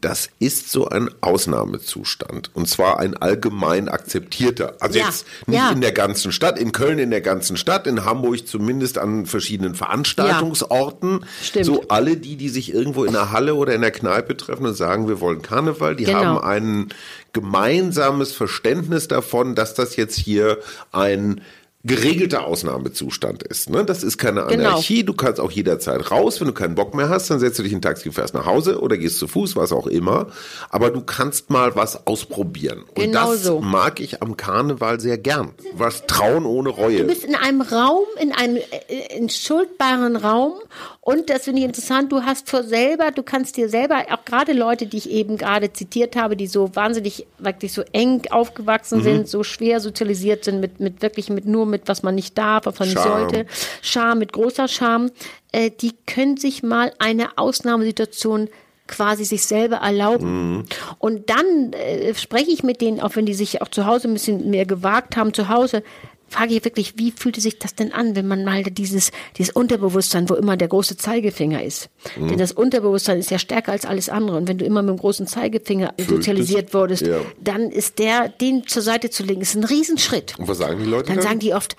Das 0.00 0.30
ist 0.38 0.70
so 0.70 0.88
ein 0.88 1.10
Ausnahmezustand. 1.20 2.50
Und 2.54 2.66
zwar 2.66 3.00
ein 3.00 3.18
allgemein 3.18 3.90
akzeptierter. 3.90 4.76
Also 4.80 4.98
ja, 4.98 5.04
jetzt 5.04 5.26
nicht 5.46 5.58
ja. 5.58 5.72
in 5.72 5.82
der 5.82 5.92
ganzen 5.92 6.32
Stadt, 6.32 6.58
in 6.58 6.72
Köln 6.72 6.98
in 6.98 7.10
der 7.10 7.20
ganzen 7.20 7.58
Stadt, 7.58 7.86
in 7.86 8.06
Hamburg 8.06 8.48
zumindest 8.48 8.96
an 8.96 9.26
verschiedenen 9.26 9.74
Veranstaltungsorten. 9.74 11.20
Ja, 11.20 11.26
stimmt. 11.42 11.66
So 11.66 11.84
alle 11.88 12.16
die, 12.16 12.36
die 12.36 12.48
sich 12.48 12.72
irgendwo 12.72 13.04
in 13.04 13.12
der 13.12 13.30
Halle 13.30 13.56
oder 13.56 13.74
in 13.74 13.82
der 13.82 13.90
Kneipe 13.90 14.38
treffen 14.38 14.64
und 14.64 14.74
sagen, 14.74 15.06
wir 15.06 15.20
wollen 15.20 15.42
Karneval, 15.42 15.96
die 15.96 16.04
genau. 16.04 16.18
haben 16.18 16.38
ein 16.38 16.88
gemeinsames 17.34 18.32
Verständnis 18.32 19.06
davon, 19.06 19.54
dass 19.54 19.74
das 19.74 19.96
jetzt 19.96 20.16
hier 20.16 20.60
ein 20.92 21.42
geregelter 21.84 22.46
Ausnahmezustand 22.46 23.42
ist. 23.42 23.68
Ne? 23.68 23.84
Das 23.84 24.02
ist 24.02 24.16
keine 24.16 24.46
genau. 24.46 24.70
Anarchie. 24.70 25.00
Genau. 25.00 25.12
Du 25.12 25.14
kannst 25.14 25.38
auch 25.38 25.50
jederzeit 25.50 26.10
raus. 26.10 26.40
Wenn 26.40 26.48
du 26.48 26.54
keinen 26.54 26.74
Bock 26.74 26.94
mehr 26.94 27.10
hast, 27.10 27.30
dann 27.30 27.38
setzt 27.38 27.58
du 27.58 27.62
dich 27.62 27.72
in 27.72 27.78
ein 27.78 27.82
Taxi 27.82 28.10
fährst 28.10 28.32
nach 28.32 28.46
Hause 28.46 28.80
oder 28.80 28.96
gehst 28.96 29.18
zu 29.18 29.28
Fuß, 29.28 29.54
was 29.54 29.70
auch 29.70 29.86
immer. 29.86 30.28
Aber 30.70 30.90
du 30.90 31.02
kannst 31.02 31.50
mal 31.50 31.76
was 31.76 32.06
ausprobieren. 32.06 32.84
Und 32.94 33.04
genau 33.04 33.32
das 33.32 33.42
so. 33.42 33.60
mag 33.60 34.00
ich 34.00 34.22
am 34.22 34.36
Karneval 34.36 34.98
sehr 34.98 35.18
gern. 35.18 35.50
Was 35.74 36.06
trauen 36.06 36.46
ohne 36.46 36.70
Reue. 36.70 37.00
Du 37.00 37.06
bist 37.06 37.24
in 37.24 37.34
einem 37.34 37.60
Raum, 37.60 38.04
in 38.18 38.32
einem 38.32 38.56
äh, 38.56 39.16
in 39.16 39.28
schuldbaren 39.28 40.16
Raum. 40.16 40.54
Und 41.02 41.28
das 41.28 41.44
finde 41.44 41.60
ich 41.60 41.66
interessant. 41.66 42.10
Du 42.10 42.22
hast 42.22 42.48
vor 42.48 42.62
selber, 42.62 43.10
du 43.10 43.22
kannst 43.22 43.58
dir 43.58 43.68
selber, 43.68 44.06
auch 44.10 44.24
gerade 44.24 44.54
Leute, 44.54 44.86
die 44.86 44.96
ich 44.96 45.10
eben 45.10 45.36
gerade 45.36 45.70
zitiert 45.70 46.16
habe, 46.16 46.34
die 46.34 46.46
so 46.46 46.74
wahnsinnig, 46.74 47.26
wirklich 47.38 47.74
so 47.74 47.82
eng 47.92 48.22
aufgewachsen 48.30 49.00
mhm. 49.00 49.02
sind, 49.02 49.28
so 49.28 49.42
schwer 49.42 49.80
sozialisiert 49.80 50.44
sind 50.44 50.60
mit, 50.60 50.80
mit 50.80 51.02
wirklich 51.02 51.28
mit 51.28 51.44
nur 51.44 51.66
mit, 51.66 51.73
was 51.86 52.02
man 52.02 52.14
nicht 52.14 52.36
darf, 52.38 52.66
was 52.66 52.78
man 52.78 52.88
nicht 52.88 53.00
sollte. 53.00 53.46
Scham, 53.82 54.18
mit 54.18 54.32
großer 54.32 54.68
Scham. 54.68 55.10
Äh, 55.52 55.70
die 55.70 55.92
können 56.06 56.36
sich 56.36 56.62
mal 56.62 56.92
eine 56.98 57.38
Ausnahmesituation 57.38 58.48
quasi 58.86 59.24
sich 59.24 59.44
selber 59.46 59.76
erlauben. 59.76 60.56
Mhm. 60.56 60.64
Und 60.98 61.30
dann 61.30 61.72
äh, 61.72 62.14
spreche 62.14 62.50
ich 62.50 62.62
mit 62.62 62.80
denen, 62.80 63.00
auch 63.00 63.16
wenn 63.16 63.26
die 63.26 63.34
sich 63.34 63.62
auch 63.62 63.68
zu 63.68 63.86
Hause 63.86 64.08
ein 64.08 64.14
bisschen 64.14 64.50
mehr 64.50 64.66
gewagt 64.66 65.16
haben, 65.16 65.32
zu 65.32 65.48
Hause, 65.48 65.82
frage 66.28 66.54
ich 66.54 66.64
wirklich, 66.64 66.94
wie 66.96 67.12
fühlte 67.12 67.40
sich 67.40 67.58
das 67.58 67.74
denn 67.74 67.92
an, 67.92 68.16
wenn 68.16 68.26
man 68.26 68.44
mal 68.44 68.62
dieses, 68.64 69.12
dieses 69.36 69.54
Unterbewusstsein, 69.54 70.28
wo 70.28 70.34
immer 70.34 70.56
der 70.56 70.68
große 70.68 70.96
Zeigefinger 70.96 71.62
ist. 71.62 71.90
Mhm. 72.16 72.28
Denn 72.28 72.38
das 72.38 72.52
Unterbewusstsein 72.52 73.18
ist 73.18 73.30
ja 73.30 73.38
stärker 73.38 73.72
als 73.72 73.84
alles 73.84 74.08
andere. 74.08 74.36
Und 74.36 74.48
wenn 74.48 74.58
du 74.58 74.64
immer 74.64 74.82
mit 74.82 74.96
dem 74.96 74.98
großen 74.98 75.26
Zeigefinger 75.26 75.94
Fühlt 75.96 76.08
sozialisiert 76.08 76.68
es? 76.68 76.74
wurdest, 76.74 77.06
ja. 77.06 77.20
dann 77.40 77.70
ist 77.70 77.98
der, 77.98 78.28
den 78.28 78.66
zur 78.66 78.82
Seite 78.82 79.10
zu 79.10 79.22
legen, 79.22 79.40
ist 79.40 79.54
ein 79.54 79.64
Riesenschritt. 79.64 80.34
Und 80.38 80.48
was 80.48 80.58
sagen 80.58 80.78
die 80.78 80.86
Leute 80.86 81.08
dann? 81.08 81.16
Dann 81.16 81.24
sagen 81.24 81.38
die 81.38 81.54
oft, 81.54 81.76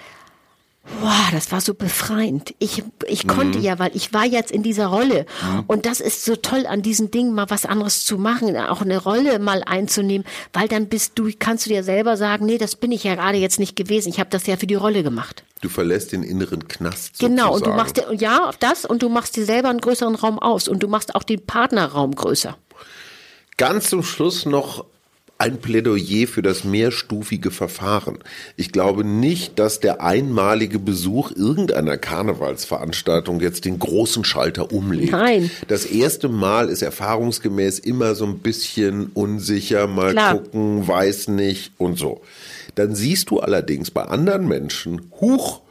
Wow, 1.02 1.32
das 1.32 1.52
war 1.52 1.62
so 1.62 1.74
befreiend. 1.74 2.54
Ich, 2.60 2.84
ich 3.08 3.26
mhm. 3.26 3.30
konnte 3.30 3.60
ja, 3.60 3.80
weil 3.80 3.92
ich 3.96 4.14
war 4.14 4.26
jetzt 4.26 4.52
in 4.52 4.62
dieser 4.62 4.88
Rolle. 4.88 5.26
Mhm. 5.42 5.64
Und 5.68 5.86
das 5.86 6.00
ist 6.00 6.24
so 6.24 6.36
toll 6.36 6.68
an 6.68 6.84
diesen 6.84 7.10
Dingen, 7.10 7.34
mal 7.34 7.50
was 7.50 7.66
anderes 7.66 8.06
zu 8.06 8.18
machen, 8.18 8.56
auch 8.56 8.82
eine 8.82 9.02
Rolle 9.02 9.40
mal 9.40 9.64
einzunehmen, 9.66 10.28
weil 10.54 10.68
dann 10.68 10.88
bist 10.88 11.14
du, 11.16 11.32
kannst 11.38 11.66
du 11.66 11.70
dir 11.72 11.84
selber 11.84 12.18
sagen, 12.18 12.46
nee, 12.46 12.60
das 12.60 12.76
bin 12.76 12.92
ich 12.92 13.04
ja 13.04 13.16
gerade 13.16 13.40
jetzt 13.40 13.60
nicht 13.60 13.76
gewesen. 13.76 14.10
Ich 14.10 14.20
habe 14.20 14.30
das 14.30 14.46
ja 14.46 14.58
für 14.58 14.68
die 14.68 14.76
Rolle 14.76 15.02
gemacht. 15.02 15.44
Du 15.62 15.70
verlässt 15.70 16.12
den 16.12 16.22
inneren 16.22 16.68
Knast. 16.68 17.18
Genau, 17.18 17.56
und 17.56 17.66
du 17.66 17.72
machst 17.72 17.98
dir, 17.98 18.14
ja, 18.14 18.52
das 18.60 18.86
und 18.86 19.02
du 19.02 19.10
machst 19.10 19.36
dir 19.36 19.46
selber 19.46 19.70
einen 19.70 19.82
größeren 19.82 20.16
Raum 20.16 20.38
aus 20.38 20.68
und 20.68 20.84
du 20.84 20.88
machst 20.88 21.16
auch 21.16 21.24
den 21.24 21.44
Partnerraum 21.44 22.14
größer. 22.14 22.58
Ganz 23.58 23.90
zum 23.90 24.04
Schluss 24.04 24.46
noch 24.46 24.86
ein 25.38 25.60
Plädoyer 25.60 26.28
für 26.28 26.42
das 26.42 26.64
mehrstufige 26.64 27.52
Verfahren. 27.52 28.20
Ich 28.56 28.72
glaube 28.72 29.04
nicht, 29.04 29.60
dass 29.60 29.82
der 29.82 30.02
einmalige 30.02 30.80
Besuch 30.80 31.32
irgendeiner 31.32 31.98
Karnevalsveranstaltung 31.98 33.42
jetzt 33.42 33.66
den 33.66 33.78
großen 33.78 34.24
Schalter 34.24 34.72
umlegt. 34.72 35.12
Nein. 35.12 35.52
Das 35.68 35.86
erste 35.86 36.30
Mal 36.30 36.70
ist 36.70 36.82
erfahrungsgemäß 36.82 37.80
immer 37.80 38.16
so 38.16 38.26
ein 38.26 38.40
bisschen 38.40 39.08
unsicher, 39.14 39.88
mal 39.88 40.12
Klar. 40.12 40.36
gucken, 40.36 40.88
weiß 40.88 41.28
nicht 41.28 41.74
und 41.78 42.00
so. 42.00 42.22
Dann 42.76 42.96
siehst 42.96 43.30
du 43.30 43.40
allerdings 43.40 43.92
bei 43.92 44.04
anderen 44.04 44.48
Menschen, 44.48 45.12
huch, 45.20 45.62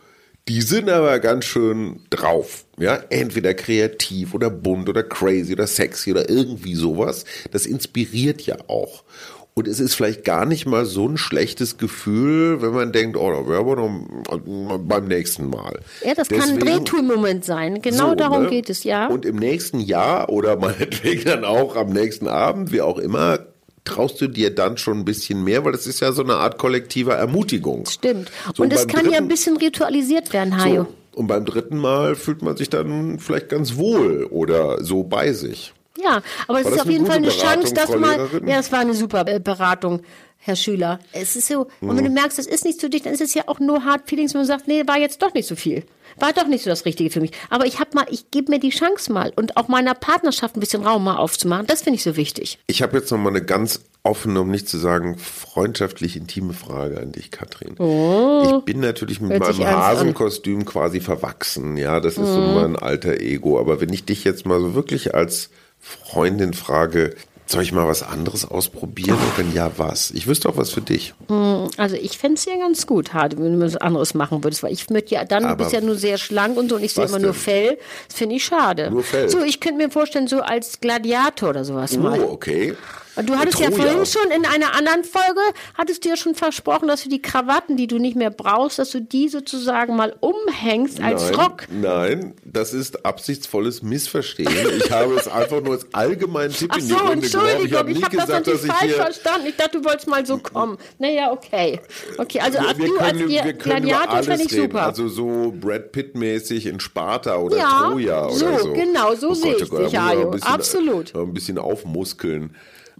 die 0.47 0.61
sind 0.61 0.91
aber 0.91 1.21
ganz 1.21 1.47
schön 1.47 2.01
drauf. 2.11 2.67
Ja, 2.79 3.03
entweder 3.09 3.55
kreativ 3.55 4.35
oder 4.35 4.51
bunt 4.51 4.91
oder 4.91 5.03
crazy 5.03 5.55
oder 5.55 5.67
sexy 5.67 6.11
oder 6.11 6.29
irgendwie 6.29 6.75
sowas. 6.75 7.25
Das 7.51 7.65
inspiriert 7.65 8.43
ja 8.43 8.57
auch. 8.67 9.05
Und 9.57 9.69
es 9.69 9.79
ist 9.79 9.95
vielleicht 9.95 10.25
gar 10.25 10.47
nicht 10.47 10.67
mal 10.67 10.85
so 10.85 11.07
ein 11.07 11.17
schlechtes 11.17 11.79
Gefühl, 11.79 12.61
wenn 12.61 12.73
man 12.73 12.91
denkt, 12.91 13.17
oh, 13.17 13.31
da 13.31 13.49
wäre 13.49 13.77
noch 13.77 14.79
beim 14.79 15.07
nächsten 15.07 15.49
Mal. 15.49 15.79
Ja, 16.05 16.15
das 16.15 16.27
Deswegen, 16.27 16.41
kann 16.41 16.51
ein 16.55 16.59
Drehtool-Moment 16.59 17.45
sein. 17.45 17.81
Genau 17.81 18.11
so, 18.11 18.15
darum 18.17 18.43
ne? 18.45 18.51
geht 18.51 18.69
es, 18.69 18.83
ja. 18.83 19.07
Und 19.07 19.25
im 19.25 19.37
nächsten 19.37 19.79
Jahr 19.79 20.29
oder 20.29 20.57
meinetwegen 20.59 21.25
dann 21.25 21.45
auch 21.45 21.77
am 21.77 21.91
nächsten 21.91 22.27
Abend, 22.27 22.73
wie 22.73 22.81
auch 22.81 22.99
immer, 22.99 23.47
traust 23.85 24.21
du 24.21 24.27
dir 24.27 24.53
dann 24.53 24.77
schon 24.77 24.99
ein 24.99 25.05
bisschen 25.05 25.45
mehr, 25.45 25.65
weil 25.65 25.71
das 25.71 25.87
ist 25.87 26.01
ja 26.01 26.11
so 26.11 26.25
eine 26.25 26.35
Art 26.35 26.59
kollektiver 26.59 27.15
Ermutigung. 27.15 27.87
Stimmt. 27.87 28.33
So, 28.57 28.65
und 28.65 28.73
es 28.73 28.89
kann 28.89 29.03
dritten, 29.03 29.13
ja 29.13 29.19
ein 29.19 29.29
bisschen 29.29 29.57
ritualisiert 29.57 30.33
werden, 30.33 30.61
Hajo. 30.61 30.89
So, 31.13 31.21
und 31.21 31.29
beim 31.29 31.45
dritten 31.45 31.79
Mal 31.79 32.17
fühlt 32.17 32.43
man 32.43 32.57
sich 32.57 32.71
dann 32.71 33.21
vielleicht 33.21 33.51
ganz 33.51 33.77
wohl 33.77 34.25
oder 34.25 34.83
so 34.83 35.05
bei 35.05 35.33
sich. 35.33 35.75
Ja, 36.05 36.23
aber 36.49 36.61
es 36.61 36.67
ist 36.69 36.81
auf 36.81 36.89
jeden 36.91 37.07
Fall 37.07 37.17
eine 37.17 37.29
Chance, 37.31 37.73
dass 37.75 37.91
mal. 37.97 38.29
Ja, 38.47 38.59
es 38.59 38.71
war 38.73 38.81
eine 38.81 38.95
super 38.95 39.25
Beratung. 39.25 40.03
Herr 40.47 40.57
Schüler. 40.57 40.99
Es 41.13 41.37
ist 41.37 41.49
so, 41.49 41.69
und 41.81 41.97
wenn 41.97 42.05
du 42.05 42.11
merkst, 42.11 42.37
das 42.39 42.45
ist 42.47 42.67
nicht 42.67 42.79
zu 42.79 42.91
dich, 42.91 43.01
dann 43.01 43.15
ist 43.15 43.23
es 43.23 43.33
ja 43.33 43.45
auch 43.47 43.61
nur 43.61 43.83
Hard 43.87 44.03
Feelings, 44.07 44.35
wenn 44.35 44.41
man 44.43 44.47
sagt, 44.47 44.69
nee, 44.69 44.83
war 44.87 44.99
jetzt 44.99 45.23
doch 45.23 45.33
nicht 45.33 45.49
so 45.49 45.57
viel. 45.57 45.85
War 46.19 46.35
doch 46.35 46.47
nicht 46.47 46.63
so 46.65 46.69
das 46.69 46.85
Richtige 46.85 47.09
für 47.09 47.23
mich. 47.23 47.31
Aber 47.49 47.65
ich 47.65 47.81
hab 47.81 47.95
mal, 47.95 48.05
ich 48.11 48.31
gebe 48.31 48.53
mir 48.53 48.59
die 48.61 48.69
Chance 48.69 49.11
mal 49.11 49.33
und 49.37 49.57
auch 49.57 49.69
meiner 49.69 49.95
Partnerschaft 49.95 50.55
ein 50.55 50.61
bisschen 50.61 50.83
Raum 50.85 51.03
mal 51.05 51.17
aufzumachen. 51.17 51.67
Das 51.67 51.81
finde 51.81 51.97
ich 51.97 52.03
so 52.03 52.17
wichtig. 52.17 52.59
Ich 52.67 52.83
habe 52.83 52.99
jetzt 52.99 53.11
noch 53.11 53.17
mal 53.17 53.31
eine 53.31 53.43
ganz 53.43 53.81
offene, 54.03 54.39
um 54.43 54.51
nicht 54.51 54.69
zu 54.69 54.77
sagen 54.77 55.17
freundschaftlich 55.17 56.15
intime 56.15 56.53
Frage 56.53 57.01
an 57.01 57.13
dich, 57.13 57.31
Katrin. 57.31 57.71
ich 57.79 58.65
bin 58.67 58.81
natürlich 58.81 59.23
mit 59.23 59.41
Oh. 59.41 59.45
Meinem. 59.47 59.67
Hasenkostüm 59.67 60.67
quasi 60.67 61.01
verwachsen. 61.01 61.79
Ja, 61.79 62.01
das 62.01 62.19
ist 62.19 62.29
so 62.35 62.41
Mhm. 62.41 62.55
mein 62.55 62.77
alter 62.77 63.19
Ego. 63.19 63.59
Aber 63.59 63.81
wenn 63.81 63.91
ich 63.95 64.05
dich 64.05 64.25
jetzt 64.25 64.45
mal 64.45 64.61
so 64.61 64.75
wirklich 64.75 65.15
als 65.15 65.49
Freundin 65.85 66.55
frage, 66.55 67.15
soll 67.47 67.63
ich 67.63 67.73
mal 67.73 67.87
was 67.87 68.03
anderes 68.03 68.51
ausprobieren? 68.51 69.19
Und 69.19 69.39
wenn 69.39 69.53
ja, 69.55 69.71
was? 69.77 70.11
Ich 70.13 70.27
wüsste 70.27 70.49
auch 70.49 70.57
was 70.57 70.71
für 70.71 70.81
dich. 70.81 71.13
Also 71.77 71.95
ich 71.97 72.17
fände 72.17 72.37
es 72.37 72.47
ja 72.47 72.57
ganz 72.57 72.87
gut, 72.87 73.13
Hade, 73.13 73.37
wenn 73.39 73.61
du 73.61 73.67
was 73.67 73.77
anderes 73.77 74.15
machen 74.15 74.43
würdest, 74.43 74.63
weil 74.63 74.73
ich 74.73 74.89
würde 74.89 75.11
ja, 75.11 75.25
dann 75.25 75.43
du 75.43 75.49
Aber 75.51 75.65
bist 75.65 75.73
ja 75.75 75.83
nur 75.83 75.97
sehr 75.97 76.17
schlank 76.17 76.57
und 76.57 76.71
so 76.71 76.77
und 76.77 76.83
ich 76.83 76.95
sehe 76.95 77.05
immer 77.05 77.19
nur 77.19 77.33
denn? 77.33 77.41
Fell. 77.41 77.79
Das 78.09 78.17
finde 78.17 78.37
ich 78.37 78.45
schade. 78.45 78.91
Nur 78.91 79.03
Fell? 79.03 79.29
So, 79.29 79.43
ich 79.43 79.61
könnte 79.61 79.77
mir 79.77 79.91
vorstellen, 79.91 80.27
so 80.27 80.41
als 80.41 80.81
Gladiator 80.81 81.51
oder 81.51 81.65
sowas 81.65 81.97
mal. 81.99 82.19
Oh, 82.19 82.33
okay. 82.33 82.75
Du 83.23 83.37
hattest 83.37 83.61
ja 83.61 83.71
Troja. 83.71 83.83
vorhin 83.85 84.07
schon 84.07 84.31
in 84.33 84.45
einer 84.45 84.75
anderen 84.75 85.05
Folge, 85.05 85.41
hattest 85.75 86.05
du 86.05 86.09
ja 86.09 86.17
schon 86.17 86.35
versprochen, 86.35 86.89
dass 86.89 87.05
du 87.05 87.09
die 87.09 87.23
Krawatten, 87.23 87.77
die 87.77 87.87
du 87.87 87.99
nicht 87.99 88.17
mehr 88.17 88.31
brauchst, 88.31 88.79
dass 88.79 88.91
du 88.91 89.01
die 89.01 89.29
sozusagen 89.29 89.95
mal 89.95 90.17
umhängst 90.21 91.01
als 91.01 91.31
nein, 91.31 91.35
Rock. 91.35 91.67
Nein, 91.71 92.35
das 92.45 92.75
ist 92.75 93.05
absichtsvolles 93.07 93.83
Missverstehen. 93.83 94.51
Ich 94.79 94.91
habe 94.91 95.15
es 95.15 95.29
einfach 95.29 95.61
nur 95.63 95.75
als 95.75 95.87
allgemeinen 95.93 96.53
Tipp 96.53 96.71
Ach 96.73 96.79
in 96.79 96.83
die 96.87 96.91
so, 96.91 96.97
Runde. 96.97 97.27
Ich 97.27 97.35
Entschuldigung, 97.35 97.79
habe 97.79 97.93
ich 97.93 98.03
habe 98.03 98.17
das 98.17 98.27
gesagt, 98.27 98.47
natürlich 98.47 98.61
dass 98.61 98.65
ich 98.65 98.73
falsch 98.73 98.93
hier... 98.95 99.03
verstanden. 99.03 99.47
Ich 99.49 99.57
dachte, 99.57 99.79
du 99.81 99.85
wolltest 99.85 100.09
mal 100.09 100.27
so 100.27 100.39
kommen. 100.39 100.79
Naja, 100.99 101.31
okay. 101.33 101.81
Okay, 102.19 102.41
also 102.41 102.59
Wir, 102.59 102.79
wir 102.79 102.87
du 102.89 102.99
als 102.99 103.13
können, 103.13 103.29
können 103.29 103.43
über 103.43 103.53
Gladiator 103.53 104.23
fände 104.23 104.45
ich 104.45 104.53
reden. 104.53 104.63
super. 104.65 104.83
Also 104.87 105.09
so 105.09 105.55
Brad 105.61 105.93
Pitt-mäßig 105.93 106.67
in 106.67 106.81
Sparta 106.81 107.37
oder 107.37 107.59
Ja, 107.59 107.89
Troja 107.91 108.29
so, 108.31 108.47
oder 108.47 108.59
so. 108.59 108.73
genau, 108.73 109.15
so 109.15 109.29
Oh 109.31 109.35
sehe 109.35 109.57
ich 109.57 109.73
oh 109.73 109.77
dich, 109.79 109.91
bisschen- 109.93 110.43
Absolut. 110.43 111.15
Ein 111.15 111.33
bisschen 111.33 111.59
aufmuskeln. 111.59 112.57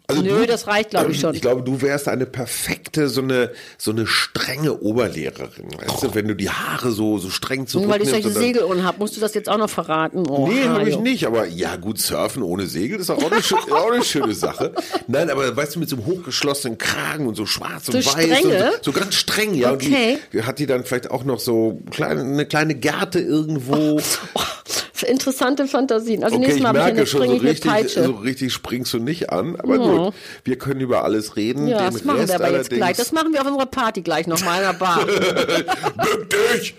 Also 0.07 0.21
Nö, 0.21 0.47
das 0.47 0.67
reicht, 0.67 0.91
glaub 0.91 1.09
ich, 1.09 1.19
schon. 1.21 1.35
Ich 1.35 1.41
glaube, 1.41 1.63
du 1.63 1.81
wärst 1.81 2.09
eine 2.09 2.27
perfekte, 2.27 3.09
so 3.09 3.23
eine, 3.23 3.51
so 3.79 3.91
eine 3.91 4.07
strenge 4.07 4.79
Oberlehrerin. 4.83 5.67
Weißt 5.79 6.03
du, 6.03 6.15
wenn 6.15 6.29
du 6.29 6.35
die 6.37 6.51
Haare 6.51 6.91
so, 6.91 7.17
so 7.17 7.31
streng 7.31 7.61
Nur 7.61 7.67
zurücknimmst. 7.69 7.95
weil 8.01 8.03
ich 8.03 8.11
solche 8.11 8.29
dann- 8.35 8.43
Segelohren 8.43 8.83
habe, 8.85 8.99
musst 8.99 9.17
du 9.17 9.21
das 9.23 9.33
jetzt 9.33 9.49
auch 9.49 9.57
noch 9.57 9.71
verraten? 9.71 10.25
Oh, 10.29 10.47
Nee, 10.47 10.65
habe 10.69 10.89
ich 10.91 10.99
nicht, 10.99 11.27
aber 11.27 11.47
ja 11.47 11.77
gut, 11.77 11.99
surfen 11.99 12.43
ohne 12.43 12.67
Segel 12.67 13.01
ist 13.01 13.09
auch 13.09 13.17
eine, 13.19 13.37
auch 13.73 13.91
eine 13.93 14.05
schöne 14.05 14.35
Sache. 14.35 14.73
Nein, 15.07 15.31
aber 15.31 15.57
weißt 15.57 15.77
du, 15.77 15.81
mit 15.81 15.89
so 15.89 15.97
einem 15.97 16.05
hochgeschlossenen 16.05 16.77
Kragen 16.77 17.27
und 17.27 17.35
so 17.37 17.47
schwarz 17.47 17.89
und 17.89 18.03
So 18.03 18.13
weiß 18.15 18.25
strenge? 18.25 18.65
und 18.67 18.73
so, 18.85 18.93
so 18.93 18.93
ganz 18.93 19.15
streng, 19.15 19.55
ja. 19.55 19.73
Okay. 19.73 20.15
Und 20.15 20.33
die, 20.35 20.43
hat 20.43 20.59
die 20.59 20.67
dann 20.67 20.85
vielleicht 20.85 21.11
auch 21.11 21.25
noch 21.25 21.41
so 21.41 21.81
kleine, 21.91 22.21
eine 22.21 22.45
kleine 22.45 22.75
Gerte 22.75 23.21
irgendwo. 23.21 23.99
Oh, 24.35 24.41
interessante 25.05 25.67
Fantasien. 25.67 26.25
Also 26.25 26.37
Okay, 26.37 26.47
nächstes 26.47 26.57
ich 26.59 26.63
Mal 26.63 26.71
ich 26.71 26.75
merke 26.75 26.97
eine, 26.97 27.07
schon, 27.07 27.27
so 27.27 27.33
ich 27.35 27.43
richtig, 27.43 27.89
so 27.89 28.13
richtig 28.13 28.53
springst 28.53 28.93
du 28.93 28.99
nicht 28.99 29.31
an. 29.31 29.57
Aber 29.57 29.79
gut, 29.79 30.15
wir 30.45 30.57
können 30.59 30.81
über 30.81 31.05
alles 31.05 31.37
reden. 31.37 31.67
ja, 31.67 31.79
Den 31.79 31.93
das 31.95 32.05
machen 32.05 32.19
Rest 32.21 32.29
wir 32.29 32.35
aber 32.37 32.57
jetzt 32.57 32.71
gleich. 32.71 32.97
Das 32.97 33.13
machen 33.13 33.33
wir 33.33 33.41
auf 33.41 33.47
unserer 33.47 33.67
Party 33.67 34.03
gleich 34.03 34.27
nochmal 34.27 34.59
in 34.59 34.67
der 34.69 34.73
Bar. 34.75 35.05
Bück 35.07 36.31
dich! 36.31 36.75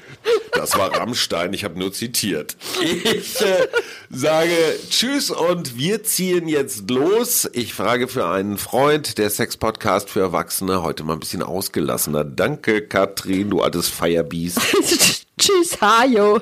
Das 0.53 0.77
war 0.77 0.95
Rammstein, 0.95 1.53
ich 1.53 1.63
habe 1.63 1.77
nur 1.77 1.93
zitiert. 1.93 2.55
Ich 2.81 3.41
äh, 3.41 3.67
sage 4.09 4.51
Tschüss 4.89 5.29
und 5.29 5.77
wir 5.77 6.03
ziehen 6.03 6.47
jetzt 6.47 6.89
los. 6.89 7.47
Ich 7.53 7.73
frage 7.73 8.07
für 8.07 8.25
einen 8.27 8.57
Freund, 8.57 9.17
der 9.17 9.29
Sex-Podcast 9.29 10.09
für 10.09 10.21
Erwachsene, 10.21 10.81
heute 10.81 11.03
mal 11.03 11.13
ein 11.13 11.19
bisschen 11.19 11.43
ausgelassener. 11.43 12.23
Danke, 12.23 12.81
Katrin, 12.81 13.49
du 13.49 13.61
altes 13.61 13.89
Firebeast. 13.89 14.59
Tschüss, 15.38 15.79
Hajo. 15.81 16.41